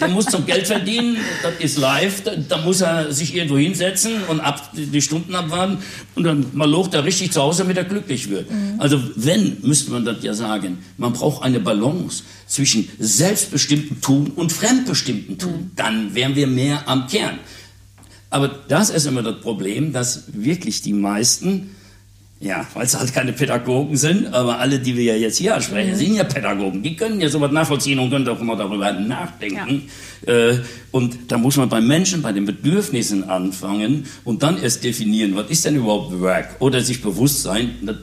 [0.00, 4.22] Der muss zum Geld verdienen, das ist live, da, da, muss er sich irgendwo hinsetzen
[4.28, 5.78] und ab, die Stunden abwarten
[6.14, 8.50] und dann mal locht er richtig zu Hause, damit er glücklich wird.
[8.50, 8.74] Mhm.
[8.78, 14.52] Also wenn, müsste man das ja sagen, man braucht eine Balance zwischen selbstbestimmtem Tun und
[14.52, 15.52] fremdbestimmtem Tun.
[15.52, 15.70] Mhm.
[15.74, 17.38] Dann wären wir mehr am Kern.
[18.28, 21.70] Aber das ist immer das Problem, dass wirklich die meisten
[22.42, 25.92] ja, weil es halt keine Pädagogen sind, aber alle, die wir ja jetzt hier ansprechen,
[25.92, 25.96] mhm.
[25.96, 26.82] sind ja Pädagogen.
[26.82, 29.88] Die können ja sowas nachvollziehen und können auch immer darüber nachdenken.
[30.26, 30.32] Ja.
[30.32, 30.58] Äh,
[30.90, 35.50] und da muss man beim Menschen, bei den Bedürfnissen anfangen und dann erst definieren, was
[35.50, 36.56] ist denn überhaupt Work?
[36.58, 37.96] Oder sich bewusst sein,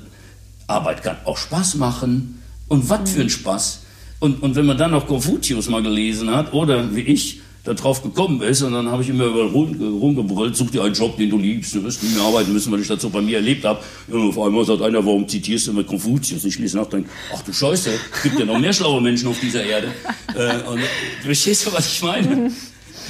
[0.68, 2.42] Arbeit kann auch Spaß machen.
[2.70, 3.08] Und was mhm.
[3.08, 3.82] für ein Spaß.
[4.20, 8.02] Und, und wenn man dann noch Konfuzius mal gelesen hat, oder wie ich, da drauf
[8.02, 8.62] gekommen ist.
[8.62, 12.04] Und dann habe ich immer rumgebrüllt, such dir einen Job, den du liebst, du wirst
[12.04, 13.82] nie mehr arbeiten müssen, weil ich das so bei mir erlebt habe.
[14.08, 16.46] Und auf einmal sagt einer, warum zitierst du immer Konfuzius?
[16.46, 19.40] Ich lese nach, denke, ach du Scheiße, es gibt ja noch mehr schlaue Menschen auf
[19.40, 19.88] dieser Erde.
[20.36, 20.80] Äh, und
[21.24, 22.52] verstehst du, was ich meine?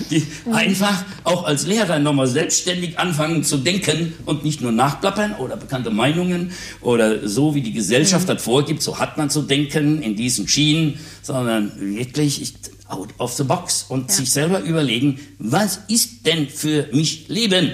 [0.10, 5.58] Die einfach auch als Lehrer nochmal selbstständig anfangen zu denken und nicht nur nachplappern oder
[5.58, 10.16] bekannte Meinungen oder so wie die Gesellschaft das vorgibt, so hat man zu denken in
[10.16, 12.54] diesen Schienen, sondern wirklich, ich,
[12.89, 14.15] out of the box und ja.
[14.15, 17.73] sich selber überlegen, was ist denn für mich Leben?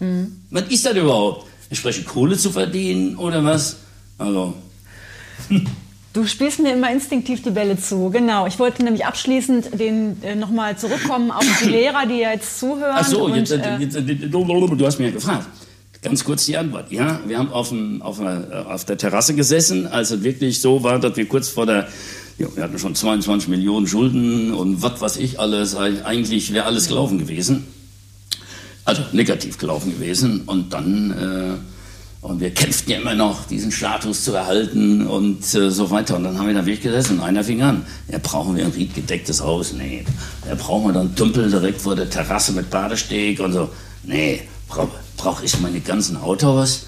[0.00, 0.40] Mhm.
[0.50, 1.46] Was ist das überhaupt?
[1.70, 3.76] Entsprechend Kohle zu verdienen oder was?
[4.18, 4.54] Also.
[6.14, 8.46] Du spielst mir immer instinktiv die Bälle zu, genau.
[8.46, 12.96] Ich wollte nämlich abschließend den äh, nochmal zurückkommen auf die Lehrer, die ja jetzt zuhören.
[12.96, 15.46] Ach so, und, jetzt, äh, jetzt, äh, du hast mich ja gefragt.
[16.02, 16.90] Ganz kurz die Antwort.
[16.90, 20.82] Ja, wir haben auf, dem, auf, einer, auf der Terrasse gesessen, als es wirklich so
[20.82, 21.88] war, dass wir kurz vor der
[22.38, 25.74] ja, wir hatten schon 22 Millionen Schulden und was weiß ich alles.
[25.74, 27.66] Eigentlich wäre alles gelaufen gewesen.
[28.84, 30.42] Also negativ gelaufen gewesen.
[30.46, 35.70] Und dann, äh, und wir kämpften ja immer noch, diesen Status zu erhalten und äh,
[35.70, 36.16] so weiter.
[36.16, 37.84] Und dann haben wir da wirklich gesessen und einer fing an.
[38.10, 39.72] Ja, brauchen wir ein riedgedecktes Haus?
[39.72, 40.04] Nee.
[40.48, 43.68] Ja, brauchen wir dann Tümpel direkt vor der Terrasse mit Badesteg und so?
[44.04, 44.42] Nee.
[44.68, 46.86] Brauche brauch ich meine ganzen Autos?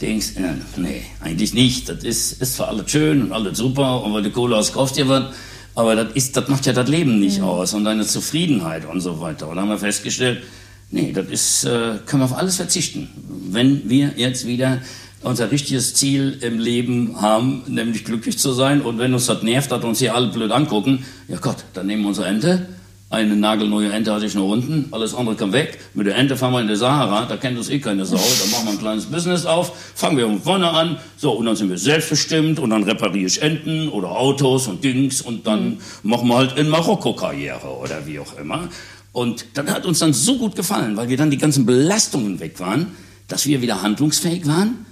[0.00, 1.88] Denkst, ja, nee, eigentlich nicht.
[1.88, 4.96] Das ist, ist zwar alles schön und alles super und weil du Kohle hast, kaufst
[4.96, 5.32] dir was,
[5.74, 7.44] aber das, ist, das macht ja das Leben nicht mhm.
[7.44, 9.48] aus und deine Zufriedenheit und so weiter.
[9.48, 10.42] Und dann haben wir festgestellt,
[10.90, 13.08] nee, das ist, äh, können wir auf alles verzichten.
[13.50, 14.78] Wenn wir jetzt wieder
[15.22, 19.70] unser richtiges Ziel im Leben haben, nämlich glücklich zu sein und wenn uns das nervt,
[19.70, 22.66] dass uns hier alle blöd angucken, ja Gott, dann nehmen wir unsere Ente
[23.10, 25.80] eine nagelneue Ente hatte ich noch unten, alles andere kam weg.
[25.94, 28.16] Mit der Ente fahren wir in der Sahara, da kennt uns eh keine Sau.
[28.16, 30.96] Da machen wir ein kleines Business auf, fangen wir von vorne an.
[31.16, 35.22] So, und dann sind wir selbstbestimmt und dann repariere ich Enten oder Autos und Dings
[35.22, 38.68] und dann machen wir halt in Marokko Karriere oder wie auch immer.
[39.10, 42.60] Und dann hat uns dann so gut gefallen, weil wir dann die ganzen Belastungen weg
[42.60, 42.94] waren,
[43.26, 44.86] dass wir wieder handlungsfähig waren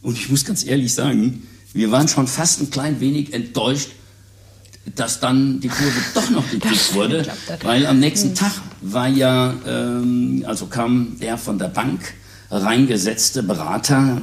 [0.00, 1.42] Und ich muss ganz ehrlich sagen,
[1.72, 3.90] wir waren schon fast ein klein wenig enttäuscht,
[4.94, 7.26] dass dann die Kurve doch noch gekriegt wurde,
[7.62, 8.34] weil am nächsten hm.
[8.34, 12.14] Tag war ja, ähm, also kam der von der Bank
[12.50, 14.20] reingesetzte Berater,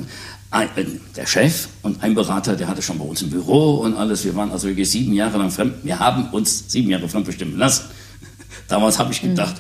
[0.52, 0.86] ein, äh,
[1.16, 4.24] der Chef und ein Berater, der hatte schon bei uns im Büro und alles.
[4.24, 5.76] Wir waren also wirklich sieben Jahre lang fremd.
[5.84, 7.86] Wir haben uns sieben Jahre fremdbestimmen lassen.
[8.68, 9.30] Damals habe ich hm.
[9.30, 9.56] gedacht,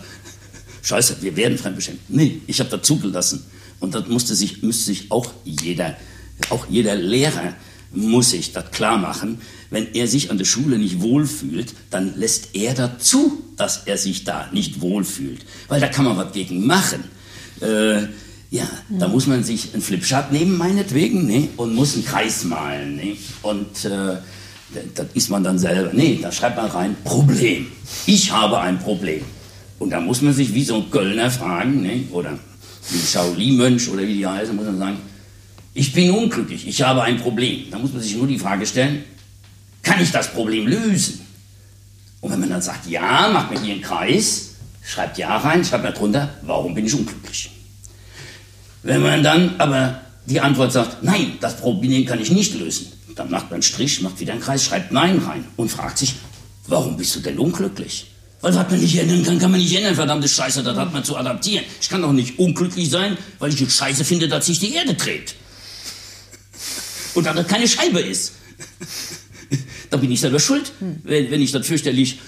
[0.82, 2.00] scheiße, wir werden fremdbestimmt.
[2.10, 3.44] Nee, ich habe dazugelassen.
[3.80, 5.96] Und das musste sich, müsste sich auch jeder,
[6.50, 7.54] auch jeder Lehrer
[7.92, 9.40] muss sich das klar machen.
[9.70, 14.24] Wenn er sich an der Schule nicht wohlfühlt, dann lässt er dazu, dass er sich
[14.24, 15.46] da nicht wohlfühlt.
[15.68, 17.04] Weil da kann man was gegen machen.
[17.62, 18.04] Äh,
[18.52, 19.00] ja, mhm.
[19.00, 21.50] da muss man sich einen Flipchart nehmen, meinetwegen, ne?
[21.58, 22.96] und muss einen Kreis malen.
[22.96, 23.18] Ne?
[23.42, 24.18] Und äh,
[24.94, 25.92] das ist man dann selber.
[25.94, 27.68] Nee, da schreibt man rein, Problem.
[28.06, 29.22] Ich habe ein Problem.
[29.80, 32.04] Und da muss man sich wie so ein Kölner fragen, ne?
[32.12, 32.38] oder
[32.92, 34.98] wie Shaolin-Mönch oder wie die heißen, muss man sagen,
[35.76, 37.66] ich bin unglücklich, ich habe ein Problem.
[37.70, 39.04] Da muss man sich nur die Frage stellen,
[39.84, 41.20] kann ich das Problem lösen?
[42.22, 45.84] Und wenn man dann sagt, ja, macht mir hier einen Kreis, schreibt ja rein, schreibt
[45.84, 47.52] mir drunter, warum bin ich unglücklich?
[48.84, 53.30] Wenn man dann aber die Antwort sagt, nein, das Problem kann ich nicht lösen, dann
[53.30, 56.16] macht man einen Strich, macht wieder einen Kreis, schreibt Nein rein und fragt sich,
[56.68, 58.12] warum bist du denn unglücklich?
[58.40, 61.04] Weil was man nicht ändern kann, kann man nicht ändern, verdammte Scheiße, das hat man
[61.04, 61.66] zu adaptieren.
[61.82, 64.94] Ich kann doch nicht unglücklich sein, weil ich es scheiße finde, dass sich die Erde
[64.94, 65.36] dreht
[67.16, 68.34] und dann keine Scheibe ist.
[69.90, 70.72] da bin ich selber schuld,
[71.04, 72.20] wenn, wenn ich das fürchterlich,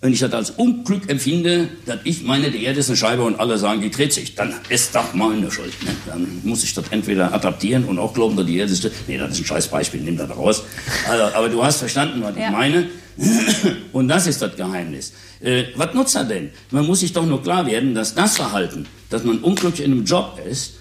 [0.00, 3.40] wenn ich das als Unglück empfinde, dass ich meine, die Erde ist eine Scheibe und
[3.40, 5.72] alle sagen, die dreht sich, dann ist das meine Schuld.
[5.82, 5.90] Ne?
[6.06, 8.88] Dann muss ich das entweder adaptieren und auch glauben, dass die Erde ist.
[9.06, 10.62] Nee, das ist ein scheiß Beispiel, nimm das raus.
[11.08, 12.46] Also, aber du hast verstanden, was ja.
[12.46, 12.88] ich meine.
[13.92, 15.14] Und das ist das Geheimnis.
[15.40, 16.50] Äh, was nutzt er denn?
[16.70, 20.04] Man muss sich doch nur klar werden, dass das Verhalten, dass man unglücklich in einem
[20.04, 20.74] Job ist,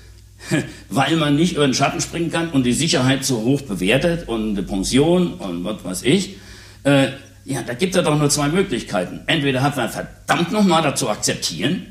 [0.89, 4.51] weil man nicht über den Schatten springen kann und die Sicherheit so hoch bewertet und
[4.51, 6.37] eine Pension und was weiß ich.
[6.83, 7.07] Äh,
[7.45, 9.21] ja, da gibt es doch nur zwei Möglichkeiten.
[9.27, 11.85] Entweder hat man verdammt nochmal dazu akzeptieren,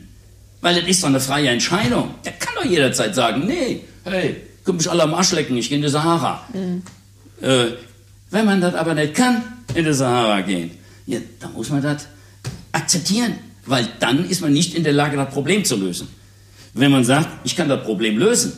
[0.61, 2.11] weil das ist doch eine freie Entscheidung.
[2.25, 5.77] Der kann doch jederzeit sagen, nee, hey, könnt mich alle am Arsch lecken, ich gehe
[5.77, 6.43] in die Sahara.
[6.53, 6.83] Mhm.
[7.41, 7.67] Äh,
[8.31, 9.43] wenn man das aber nicht kann,
[9.75, 10.73] in die Sahara gehen,
[11.07, 12.09] ja, dann muss man das
[12.73, 13.35] akzeptieren,
[13.67, 16.09] weil dann ist man nicht in der Lage, das Problem zu lösen.
[16.75, 18.53] Wenn man sagt, ich kann das Problem lösen,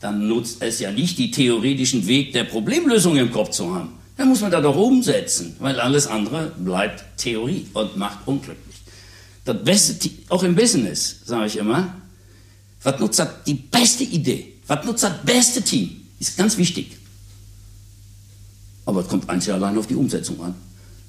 [0.00, 3.90] dann nutzt es ja nicht, die theoretischen Weg der Problemlösung im Kopf zu haben.
[4.16, 8.76] Dann muss man da doch umsetzen, weil alles andere bleibt Theorie und macht unglücklich.
[9.44, 11.94] Das Beste, auch im Business, sage ich immer,
[12.82, 16.96] was nutzt das, die beste Idee, was nutzt das beste Team, ist ganz wichtig.
[18.86, 20.54] Aber es kommt einzig allein auf die Umsetzung an.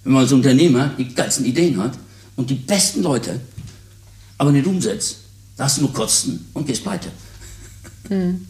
[0.03, 1.97] Wenn man als Unternehmer die geilsten Ideen hat
[2.35, 3.39] und die besten Leute,
[4.37, 5.17] aber nicht umsetzt,
[5.57, 7.09] du nur Kosten und gehst pleite.
[8.09, 8.47] Hm.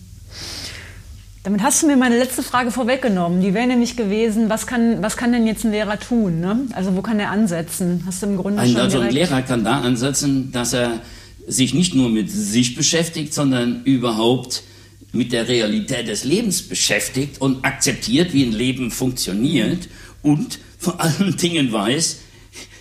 [1.44, 3.40] Damit hast du mir meine letzte Frage vorweggenommen.
[3.40, 6.42] Die wäre nämlich gewesen, was kann, was kann denn jetzt ein Lehrer tun?
[6.42, 6.68] Ne?
[6.74, 8.04] Also wo kann er ansetzen?
[8.06, 11.00] Hast du im Grunde ein, schon Also ein Lehrer kann da ansetzen, dass er
[11.48, 14.64] sich nicht nur mit sich beschäftigt, sondern überhaupt
[15.14, 19.88] mit der Realität des Lebens beschäftigt und akzeptiert, wie ein Leben funktioniert
[20.22, 22.18] und vor allen Dingen weiß,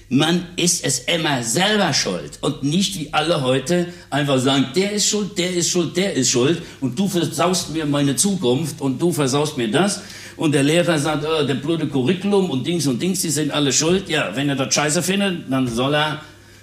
[0.09, 5.09] man ist es immer selber schuld und nicht wie alle heute einfach sagen, der ist
[5.09, 9.11] schuld, der ist schuld, der ist schuld und du versaust mir meine Zukunft und du
[9.13, 10.03] versaust mir das
[10.37, 13.73] und der Lehrer sagt, oh, der blöde Curriculum und Dings und Dings, die sind alle
[13.73, 14.09] schuld.
[14.09, 16.21] Ja, wenn er das scheiße findet, dann soll er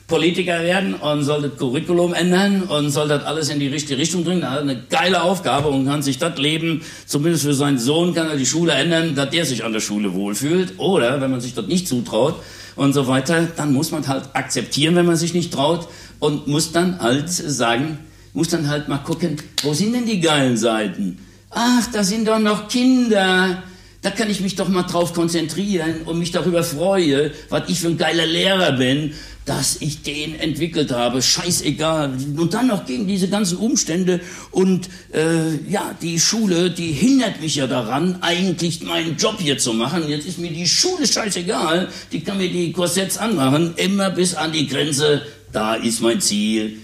[0.08, 4.24] Politiker werden und soll das Curriculum ändern und soll das alles in die richtige Richtung
[4.24, 4.44] bringen.
[4.44, 8.30] Er hat eine geile Aufgabe und kann sich das Leben, zumindest für seinen Sohn, kann
[8.30, 10.74] er die Schule ändern, dass der sich an der Schule wohlfühlt.
[10.78, 12.36] Oder, wenn man sich das nicht zutraut,
[12.76, 15.88] und so weiter, dann muss man halt akzeptieren, wenn man sich nicht traut
[16.19, 17.99] und muss dann halt sagen,
[18.34, 21.19] muss dann halt mal gucken, wo sind denn die geilen Seiten?
[21.49, 23.61] Ach, da sind doch noch Kinder.
[24.01, 27.88] Da kann ich mich doch mal drauf konzentrieren und mich darüber freue, was ich für
[27.88, 29.13] ein geiler Lehrer bin
[29.46, 32.14] dass ich den entwickelt habe, scheißegal.
[32.38, 34.22] Und dann noch gegen diese ganzen Umstände
[34.52, 39.74] und äh, ja, die Schule, die hindert mich ja daran, eigentlich meinen Job hier zu
[39.74, 40.08] machen.
[40.08, 44.54] Jetzt ist mir die Schule scheißegal, die kann mir die Korsetts anmachen, immer bis an
[44.54, 46.78] die Grenze, da ist mein Ziel.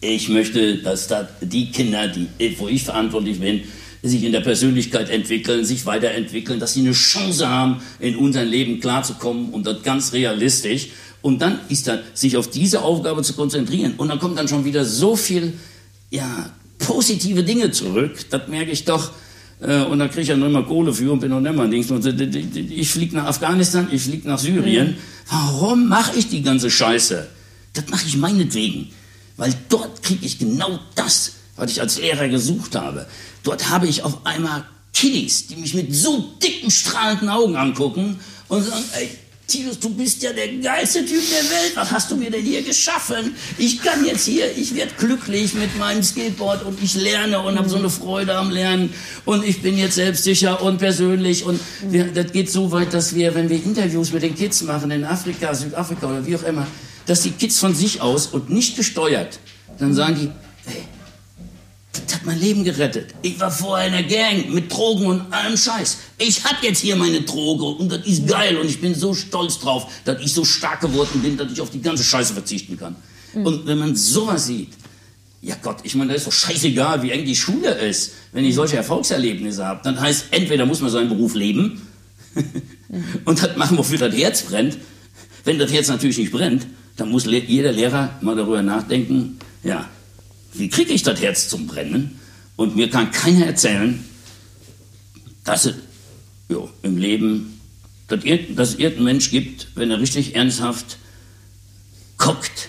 [0.00, 3.62] Ich möchte, dass da die Kinder, die, wo ich verantwortlich bin,
[4.02, 8.80] sich in der Persönlichkeit entwickeln, sich weiterentwickeln, dass sie eine Chance haben, in unser Leben
[8.80, 10.88] klarzukommen und das ganz realistisch.
[11.22, 13.94] Und dann ist dann, sich auf diese Aufgabe zu konzentrieren.
[13.96, 15.52] Und dann kommt dann schon wieder so viel,
[16.10, 18.24] ja, positive Dinge zurück.
[18.30, 19.12] Das merke ich doch.
[19.60, 21.92] Äh, und da kriege ich ja noch immer Kohle für und bin noch immer nichts.
[22.54, 24.96] Ich fliege nach Afghanistan, ich fliege nach Syrien.
[25.28, 27.28] Warum mache ich die ganze Scheiße?
[27.74, 28.90] Das mache ich meinetwegen.
[29.36, 33.06] Weil dort kriege ich genau das, was ich als Lehrer gesucht habe.
[33.42, 38.18] Dort habe ich auf einmal Kiddies, die mich mit so dicken, strahlenden Augen angucken
[38.48, 39.08] und sagen, ey,
[39.50, 41.72] Titus, du bist ja der geilste Typ der Welt.
[41.74, 43.34] Was hast du mir denn hier geschaffen?
[43.58, 47.68] Ich kann jetzt hier, ich werde glücklich mit meinem Skateboard und ich lerne und habe
[47.68, 48.92] so eine Freude am Lernen
[49.24, 53.34] und ich bin jetzt selbstsicher und persönlich und wir, das geht so weit, dass wir,
[53.34, 56.66] wenn wir Interviews mit den Kids machen in Afrika, Südafrika oder wie auch immer,
[57.06, 59.40] dass die Kids von sich aus und nicht gesteuert,
[59.78, 60.30] dann sagen die,
[60.70, 60.84] hey,
[61.92, 63.14] das hat mein Leben gerettet.
[63.22, 65.98] Ich war vorher in der Gang mit Drogen und allem Scheiß.
[66.18, 69.58] Ich hab jetzt hier meine Droge und das ist geil und ich bin so stolz
[69.58, 72.94] drauf, dass ich so stark geworden bin, dass ich auf die ganze Scheiße verzichten kann.
[73.34, 73.46] Mhm.
[73.46, 74.70] Und wenn man sowas sieht,
[75.42, 78.12] ja Gott, ich meine, da ist doch scheißegal, wie eng die Schule ist.
[78.32, 81.88] Wenn ich solche Erfolgserlebnisse habe, dann heißt, entweder muss man seinen Beruf leben
[83.24, 84.78] und das machen, wofür das Herz brennt.
[85.44, 86.66] Wenn das Herz natürlich nicht brennt,
[86.96, 89.88] dann muss jeder Lehrer mal darüber nachdenken, ja,
[90.52, 92.18] wie kriege ich das Herz zum Brennen?
[92.56, 94.04] Und mir kann keiner erzählen,
[95.44, 95.74] dass es
[96.48, 97.60] jo, im Leben,
[98.08, 100.98] dass, es irgendeinen Mensch gibt, wenn er richtig ernsthaft
[102.18, 102.68] guckt,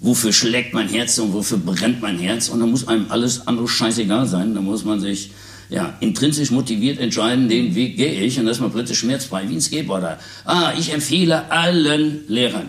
[0.00, 2.48] wofür schlägt mein Herz und wofür brennt mein Herz.
[2.48, 4.54] Und dann muss einem alles andere scheißegal sein.
[4.54, 5.30] Da muss man sich
[5.70, 9.54] ja, intrinsisch motiviert entscheiden, den Weg gehe ich und das ist man plötzlich schmerzfrei, wie
[9.54, 10.18] ein Skateboarder.
[10.44, 12.66] Ah, ich empfehle allen Lehrern,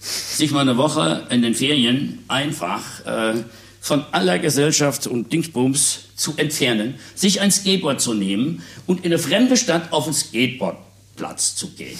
[0.00, 3.44] sich mal eine Woche in den Ferien einfach äh,
[3.80, 9.18] von aller Gesellschaft und Dingsbums zu entfernen, sich ein Skateboard zu nehmen und in eine
[9.18, 11.98] fremde Stadt auf den Skateboardplatz zu gehen.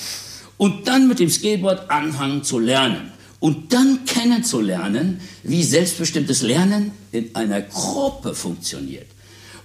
[0.56, 3.12] Und dann mit dem Skateboard anfangen zu lernen.
[3.38, 9.06] Und dann kennenzulernen, wie selbstbestimmtes Lernen in einer Gruppe funktioniert.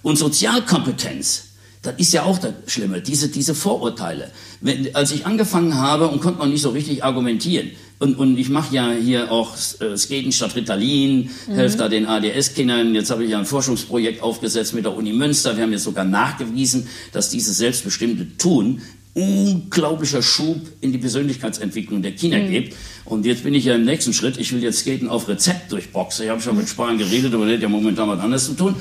[0.01, 1.44] Und Sozialkompetenz
[1.85, 4.31] das ist ja auch das Schlimme, diese, diese Vorurteile.
[4.61, 8.49] Wenn, als ich angefangen habe und konnte noch nicht so richtig argumentieren, und, und ich
[8.49, 11.53] mache ja hier auch äh, Skaten statt Ritalin, mhm.
[11.53, 12.93] helfe da den ADS-Kindern.
[12.93, 15.55] Jetzt habe ich ja ein Forschungsprojekt aufgesetzt mit der Uni Münster.
[15.55, 18.81] Wir haben jetzt sogar nachgewiesen, dass dieses selbstbestimmte Tun
[19.15, 22.49] unglaublicher Schub in die Persönlichkeitsentwicklung der Kinder mhm.
[22.49, 22.75] gibt.
[23.05, 24.37] Und jetzt bin ich ja im nächsten Schritt.
[24.37, 26.25] Ich will jetzt Skaten auf Rezept durchboxen.
[26.25, 28.75] Ich habe schon mit Sparen geredet, aber der hat ja momentan was anderes zu tun.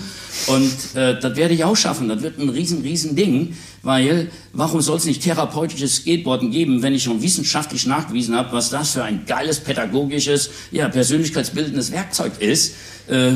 [0.49, 2.09] Und äh, das werde ich auch schaffen.
[2.09, 6.95] Das wird ein riesen, riesen Ding, weil warum soll es nicht therapeutisches Skateboarden geben, wenn
[6.95, 12.75] ich schon wissenschaftlich nachgewiesen habe, was das für ein geiles pädagogisches, ja persönlichkeitsbildendes Werkzeug ist.
[13.09, 13.35] Äh,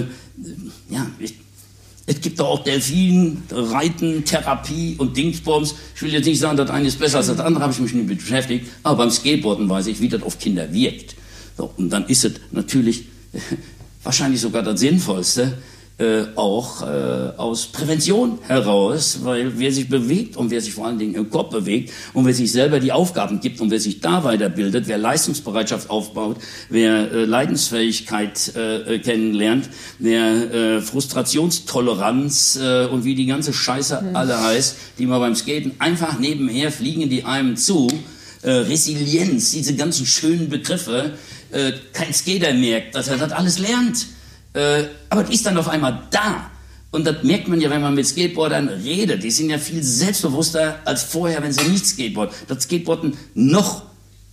[0.91, 1.35] ja, ich,
[2.09, 5.75] es gibt auch Delfin, Reiten, Therapie und Dingsbums.
[5.95, 7.93] Ich will jetzt nicht sagen, das eine ist besser als das andere, habe ich mich
[7.93, 8.67] nicht mit beschäftigt.
[8.83, 11.17] Aber beim Skateboarden weiß ich, wie das auf Kinder wirkt.
[11.59, 13.05] So, und dann ist es natürlich
[14.03, 15.59] wahrscheinlich sogar das Sinnvollste,
[15.99, 16.87] äh, auch äh,
[17.37, 21.51] aus Prävention heraus, weil wer sich bewegt und wer sich vor allen Dingen im Kopf
[21.51, 25.91] bewegt und wer sich selber die Aufgaben gibt und wer sich da weiterbildet, wer Leistungsbereitschaft
[25.91, 26.37] aufbaut,
[26.69, 29.69] wer äh, Leidensfähigkeit äh, kennenlernt,
[29.99, 34.17] wer äh, Frustrationstoleranz äh, und wie die ganze Scheiße mhm.
[34.17, 37.89] alle heißt, die man beim Skaten einfach nebenher fliegen die einem zu,
[38.43, 41.15] äh, Resilienz, diese ganzen schönen Begriffe,
[41.51, 44.07] äh, kein Skater merkt, dass er das alles lernt.
[44.53, 46.51] Äh, aber die ist dann auf einmal da.
[46.91, 49.23] Und das merkt man ja, wenn man mit Skateboardern redet.
[49.23, 52.35] Die sind ja viel selbstbewusster als vorher, wenn sie nicht Skateboarden.
[52.49, 53.83] Das Skateboarden noch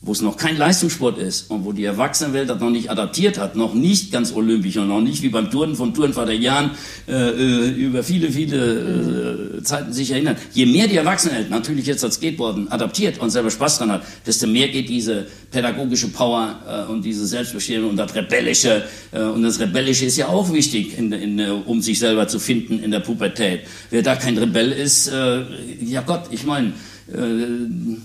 [0.06, 3.56] wo es noch kein Leistungssport ist und wo die Erwachsenenwelt das noch nicht adaptiert hat,
[3.56, 6.72] noch nicht ganz olympisch und noch nicht wie beim Touren von Tourenvater Jan
[7.08, 10.36] äh, äh, über viele, viele äh, Zeiten sich erinnern.
[10.54, 14.46] Je mehr die Erwachsenenwelt natürlich jetzt das Skateboarden adaptiert und selber Spaß dran hat, desto
[14.46, 19.60] mehr geht diese pädagogische Power äh, und diese Selbstbestimmung und das Rebellische äh, und das
[19.60, 23.62] Rebellische ist ja auch wichtig, in, in, um sich selber zu finden in der Pubertät.
[23.90, 25.46] Wer da kein Rebell ist, äh,
[25.82, 26.74] ja Gott, ich meine,
[27.12, 27.98] äh,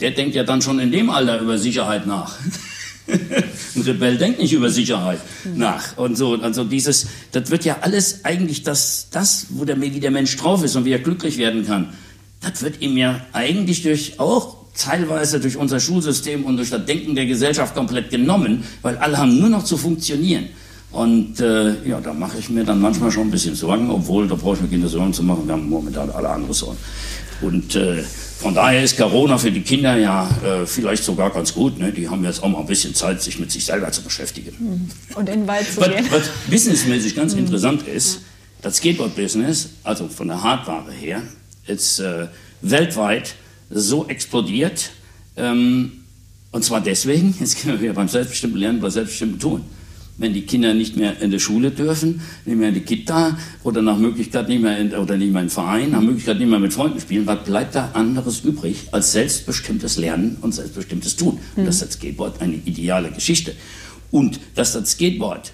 [0.00, 2.36] der denkt ja dann schon in dem Alter über Sicherheit nach.
[3.08, 5.20] Ein Rebell denkt nicht über Sicherheit
[5.54, 5.96] nach.
[5.96, 10.10] Und so, also dieses, das wird ja alles eigentlich das, das, wo der, wie der
[10.10, 11.94] Mensch drauf ist und wie er glücklich werden kann,
[12.40, 17.14] das wird ihm ja eigentlich durch auch teilweise durch unser Schulsystem und durch das Denken
[17.14, 20.48] der Gesellschaft komplett genommen, weil alle haben nur noch zu funktionieren.
[20.90, 24.36] Und äh, ja, da mache ich mir dann manchmal schon ein bisschen Sorgen, obwohl da
[24.36, 26.78] brauche ich mir keine Sorgen zu machen, wir haben momentan alle andere Sorgen.
[27.42, 28.04] Und äh,
[28.38, 31.78] von daher ist Corona für die Kinder ja äh, vielleicht sogar ganz gut.
[31.78, 31.92] Ne?
[31.92, 34.54] Die haben jetzt auch mal ein bisschen Zeit, sich mit sich selber zu beschäftigen.
[34.58, 35.16] Mhm.
[35.16, 36.06] Und in den Wald zu was, gehen.
[36.10, 37.40] Was businessmäßig ganz mhm.
[37.40, 38.20] interessant ist,
[38.62, 41.22] das Skateboard-Business, also von der Hardware her,
[41.66, 42.28] ist äh,
[42.62, 43.34] weltweit
[43.70, 44.90] so explodiert.
[45.36, 46.04] Ähm,
[46.52, 49.64] und zwar deswegen, jetzt können wir beim selbstbestimmten Lernen, bei selbstbestimmten Tun
[50.18, 53.82] wenn die Kinder nicht mehr in die Schule dürfen, nicht mehr in die Kita oder
[53.82, 56.72] nach Möglichkeit nicht mehr in, oder nicht mehr in Verein, nach Möglichkeit nicht mehr mit
[56.72, 61.38] Freunden spielen, was bleibt da anderes übrig als selbstbestimmtes Lernen und selbstbestimmtes Tun?
[61.56, 63.54] Und das ist das Skateboard eine ideale Geschichte.
[64.10, 65.52] Und dass das Skateboard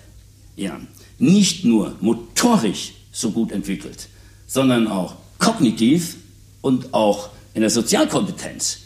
[0.57, 0.81] ja,
[1.19, 4.09] nicht nur motorisch so gut entwickelt,
[4.47, 6.17] sondern auch kognitiv
[6.63, 8.79] und auch in der Sozialkompetenz.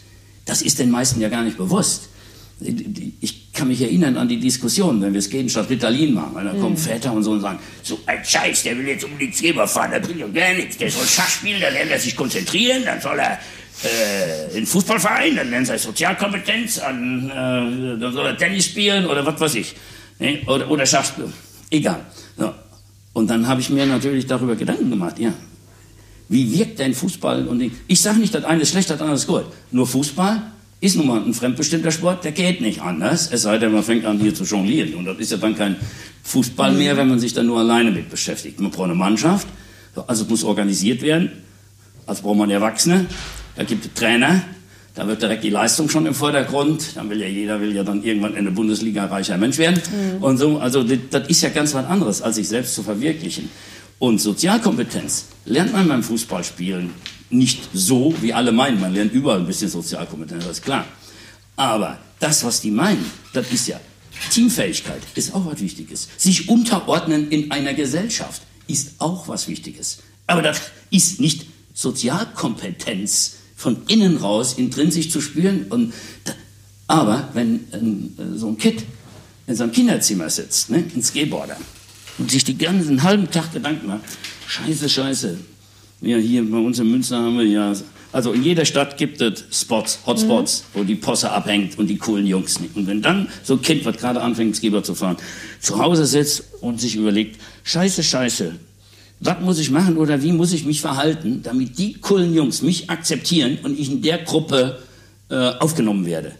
[0.45, 2.09] Das ist den meisten ja gar nicht bewusst.
[2.59, 6.31] Ich kann mich erinnern an die Diskussion, wenn wir es gegen statt Ritalin machen.
[6.33, 6.77] Weil da kommen mhm.
[6.77, 9.91] Väter und so und sagen, so ein Scheiß, der will jetzt um die Geber fahren,
[9.91, 10.77] der bringt doch gar nichts.
[10.77, 13.37] Der soll Schach spielen, dann lernt er sich konzentrieren, dann soll er
[13.83, 19.25] äh, in Fußballverein, dann lernt er Sozialkompetenz, an, äh, dann soll er Tennis spielen oder
[19.25, 19.75] was weiß ich.
[20.19, 20.39] Ne?
[20.47, 21.33] Oder, oder Schach spielen.
[21.69, 21.99] Egal.
[22.37, 22.53] So.
[23.13, 25.33] Und dann habe ich mir natürlich darüber Gedanken gemacht, ja,
[26.29, 27.47] wie wirkt denn Fußball?
[27.47, 29.45] Und ich sage nicht, das eine ist schlecht, das andere ist gut.
[29.71, 30.43] Nur Fußball
[30.81, 33.29] ist nun mal ein fremdbestimmter Sport, der geht nicht anders.
[33.31, 34.93] Es sei denn, man fängt an hier zu jonglieren.
[34.95, 35.75] Und das ist ja dann kein
[36.23, 38.59] Fußball mehr, wenn man sich dann nur alleine mit beschäftigt.
[38.59, 39.47] Man braucht eine Mannschaft,
[40.07, 41.31] also muss organisiert werden.
[42.05, 43.05] Also braucht man Erwachsene,
[43.55, 44.41] da gibt es Trainer,
[44.95, 46.95] da wird direkt die Leistung schon im Vordergrund.
[46.95, 49.81] Dann will ja jeder will ja dann irgendwann in der Bundesliga reicher Mensch werden.
[49.91, 50.23] Mhm.
[50.23, 53.49] Und so, also das, das ist ja ganz was anderes, als sich selbst zu verwirklichen.
[53.99, 56.91] Und Sozialkompetenz lernt man beim Fußballspielen
[57.29, 58.79] nicht so, wie alle meinen.
[58.79, 60.85] Man lernt überall ein bisschen Sozialkompetenz, das ist klar.
[61.55, 63.79] Aber das, was die meinen, das ist ja
[64.31, 66.09] Teamfähigkeit, ist auch was Wichtiges.
[66.17, 69.99] Sich unterordnen in einer Gesellschaft ist auch was Wichtiges.
[70.27, 75.65] Aber das ist nicht Sozialkompetenz von innen raus intrinsisch zu spüren.
[75.69, 75.93] Und
[76.87, 78.83] aber wenn äh, so ein Kind
[79.47, 81.57] in seinem Kinderzimmer sitzt, ne, ein Skateboarder,
[82.17, 84.01] und sich den ganzen halben Tag Gedanken macht,
[84.47, 85.37] scheiße, scheiße.
[86.01, 87.73] Ja, hier bei uns in Münster haben wir ja,
[88.11, 90.79] also in jeder Stadt gibt es Spots, Hotspots, mhm.
[90.79, 92.75] wo die Posse abhängt und die coolen Jungs nicht.
[92.75, 95.17] Und wenn dann so ein Kind, was gerade anfängt, Skateboard zu fahren,
[95.59, 98.55] zu Hause sitzt und sich überlegt, scheiße, scheiße,
[99.19, 102.89] was muss ich machen oder wie muss ich mich verhalten, damit die coolen Jungs mich
[102.89, 104.79] akzeptieren und ich in der Gruppe
[105.29, 106.31] äh, aufgenommen werde.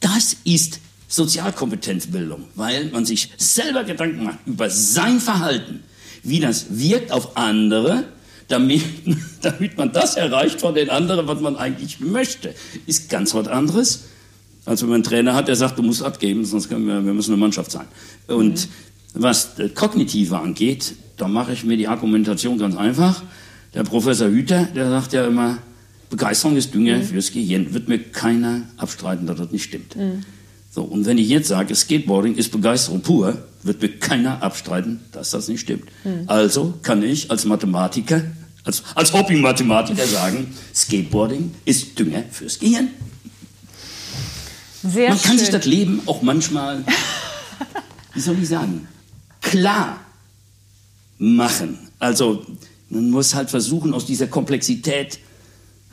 [0.00, 5.82] Das ist Sozialkompetenzbildung, weil man sich selber Gedanken macht über sein Verhalten,
[6.22, 8.04] wie das wirkt auf andere,
[8.48, 8.82] damit,
[9.42, 12.54] damit man das erreicht von den anderen, was man eigentlich möchte.
[12.86, 14.04] Ist ganz was anderes,
[14.64, 17.14] als wenn man einen Trainer hat, der sagt, du musst abgeben, sonst können wir, wir
[17.14, 17.86] müssen eine Mannschaft sein.
[18.26, 19.22] Und mhm.
[19.22, 23.22] was das Kognitive angeht, da mache ich mir die Argumentation ganz einfach.
[23.74, 25.58] Der Professor Hüter, der sagt ja immer,
[26.10, 27.02] Begeisterung ist Dünger mhm.
[27.02, 27.74] fürs Gehirn.
[27.74, 29.96] Wird mir keiner abstreiten, dass das nicht stimmt.
[29.96, 30.22] Mhm.
[30.70, 35.30] So, und wenn ich jetzt sage, Skateboarding ist Begeisterung pur, wird mir keiner abstreiten, dass
[35.30, 35.84] das nicht stimmt.
[36.04, 36.24] Mhm.
[36.26, 38.22] Also kann ich als Mathematiker,
[38.64, 42.90] als, als Hobby-Mathematiker sagen, Skateboarding ist Dünger fürs Gehirn.
[44.82, 45.38] Sehr Man kann schön.
[45.38, 46.84] sich das Leben auch manchmal,
[48.12, 48.86] wie soll ich sagen,
[49.40, 49.98] klar
[51.18, 51.78] machen.
[51.98, 52.44] Also
[52.90, 55.18] man muss halt versuchen, aus dieser Komplexität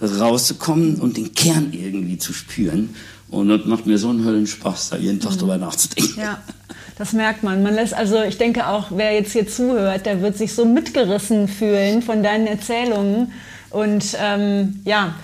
[0.02, 2.96] rauszukommen und den Kern irgendwie zu spüren.
[3.30, 5.38] Und das macht mir so einen Höllenspaß, da jeden Tag mhm.
[5.38, 6.20] drüber nachzudenken.
[6.20, 6.44] Ja,
[7.02, 7.64] das merkt man.
[7.64, 11.48] Man lässt, also ich denke auch, wer jetzt hier zuhört, der wird sich so mitgerissen
[11.48, 13.34] fühlen von deinen Erzählungen.
[13.72, 15.16] Und ähm, ja,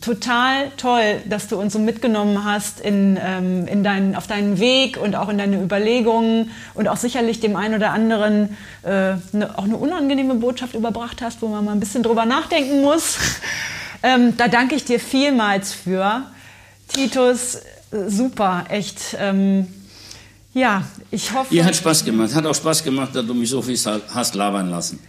[0.00, 4.96] total toll, dass du uns so mitgenommen hast in, ähm, in dein, auf deinen Weg
[4.96, 9.64] und auch in deine Überlegungen und auch sicherlich dem einen oder anderen äh, ne, auch
[9.64, 13.18] eine unangenehme Botschaft überbracht hast, wo man mal ein bisschen drüber nachdenken muss.
[14.02, 16.22] ähm, da danke ich dir vielmals für.
[16.88, 17.58] Titus,
[18.08, 19.14] super, echt.
[19.20, 19.66] Ähm,
[20.54, 21.54] ja, ich hoffe.
[21.54, 22.34] Ihr hat Spaß gemacht.
[22.34, 23.78] Hat auch Spaß gemacht, dass du mich so viel
[24.14, 25.00] hast labern lassen.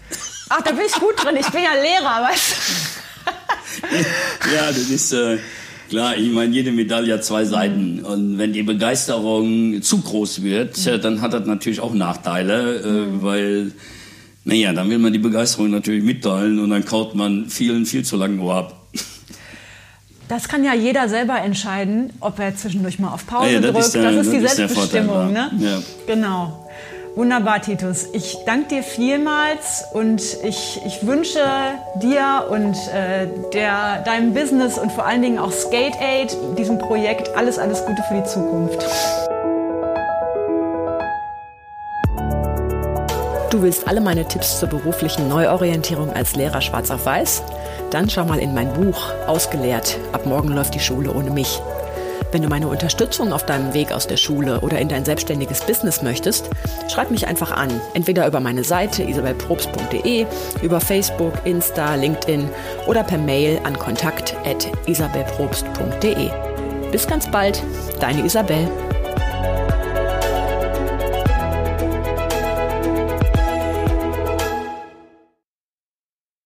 [0.50, 1.36] Ach, da bin ich gut drin.
[1.40, 4.54] Ich bin ja Lehrer, weißt du?
[4.56, 5.38] ja, das ist äh,
[5.90, 6.16] klar.
[6.16, 8.00] Ich meine, jede Medaille hat zwei Seiten.
[8.06, 11.02] Und wenn die Begeisterung zu groß wird, mhm.
[11.02, 13.24] dann hat das natürlich auch Nachteile, äh, mhm.
[13.24, 13.72] weil.
[14.46, 18.18] Naja, dann will man die Begeisterung natürlich mitteilen und dann kaut man vielen viel zu
[18.18, 18.83] langen Ohr ab.
[20.34, 23.94] Das kann ja jeder selber entscheiden, ob er zwischendurch mal auf Pause ja, drückt.
[23.94, 25.28] Der, das ist die das Selbstbestimmung.
[25.28, 25.52] Ist ne?
[25.60, 25.80] Ja.
[26.08, 26.68] Genau.
[27.16, 28.08] Wunderbar, Titus.
[28.14, 31.40] Ich danke dir vielmals und ich, ich wünsche
[32.02, 37.30] dir und äh, der, deinem Business und vor allen Dingen auch Skate Aid, diesem Projekt,
[37.36, 38.84] alles, alles Gute für die Zukunft.
[43.54, 47.44] Du willst alle meine Tipps zur beruflichen Neuorientierung als Lehrer schwarz auf weiß?
[47.92, 50.00] Dann schau mal in mein Buch Ausgelehrt.
[50.12, 51.62] Ab morgen läuft die Schule ohne mich.
[52.32, 56.02] Wenn du meine Unterstützung auf deinem Weg aus der Schule oder in dein selbstständiges Business
[56.02, 56.50] möchtest,
[56.92, 57.70] schreib mich einfach an.
[57.94, 60.26] Entweder über meine Seite isabelprobst.de,
[60.64, 62.50] über Facebook, Insta, LinkedIn
[62.88, 66.32] oder per Mail an kontakt.isabelprobst.de.
[66.92, 67.62] Bis ganz bald,
[68.00, 68.68] deine Isabel.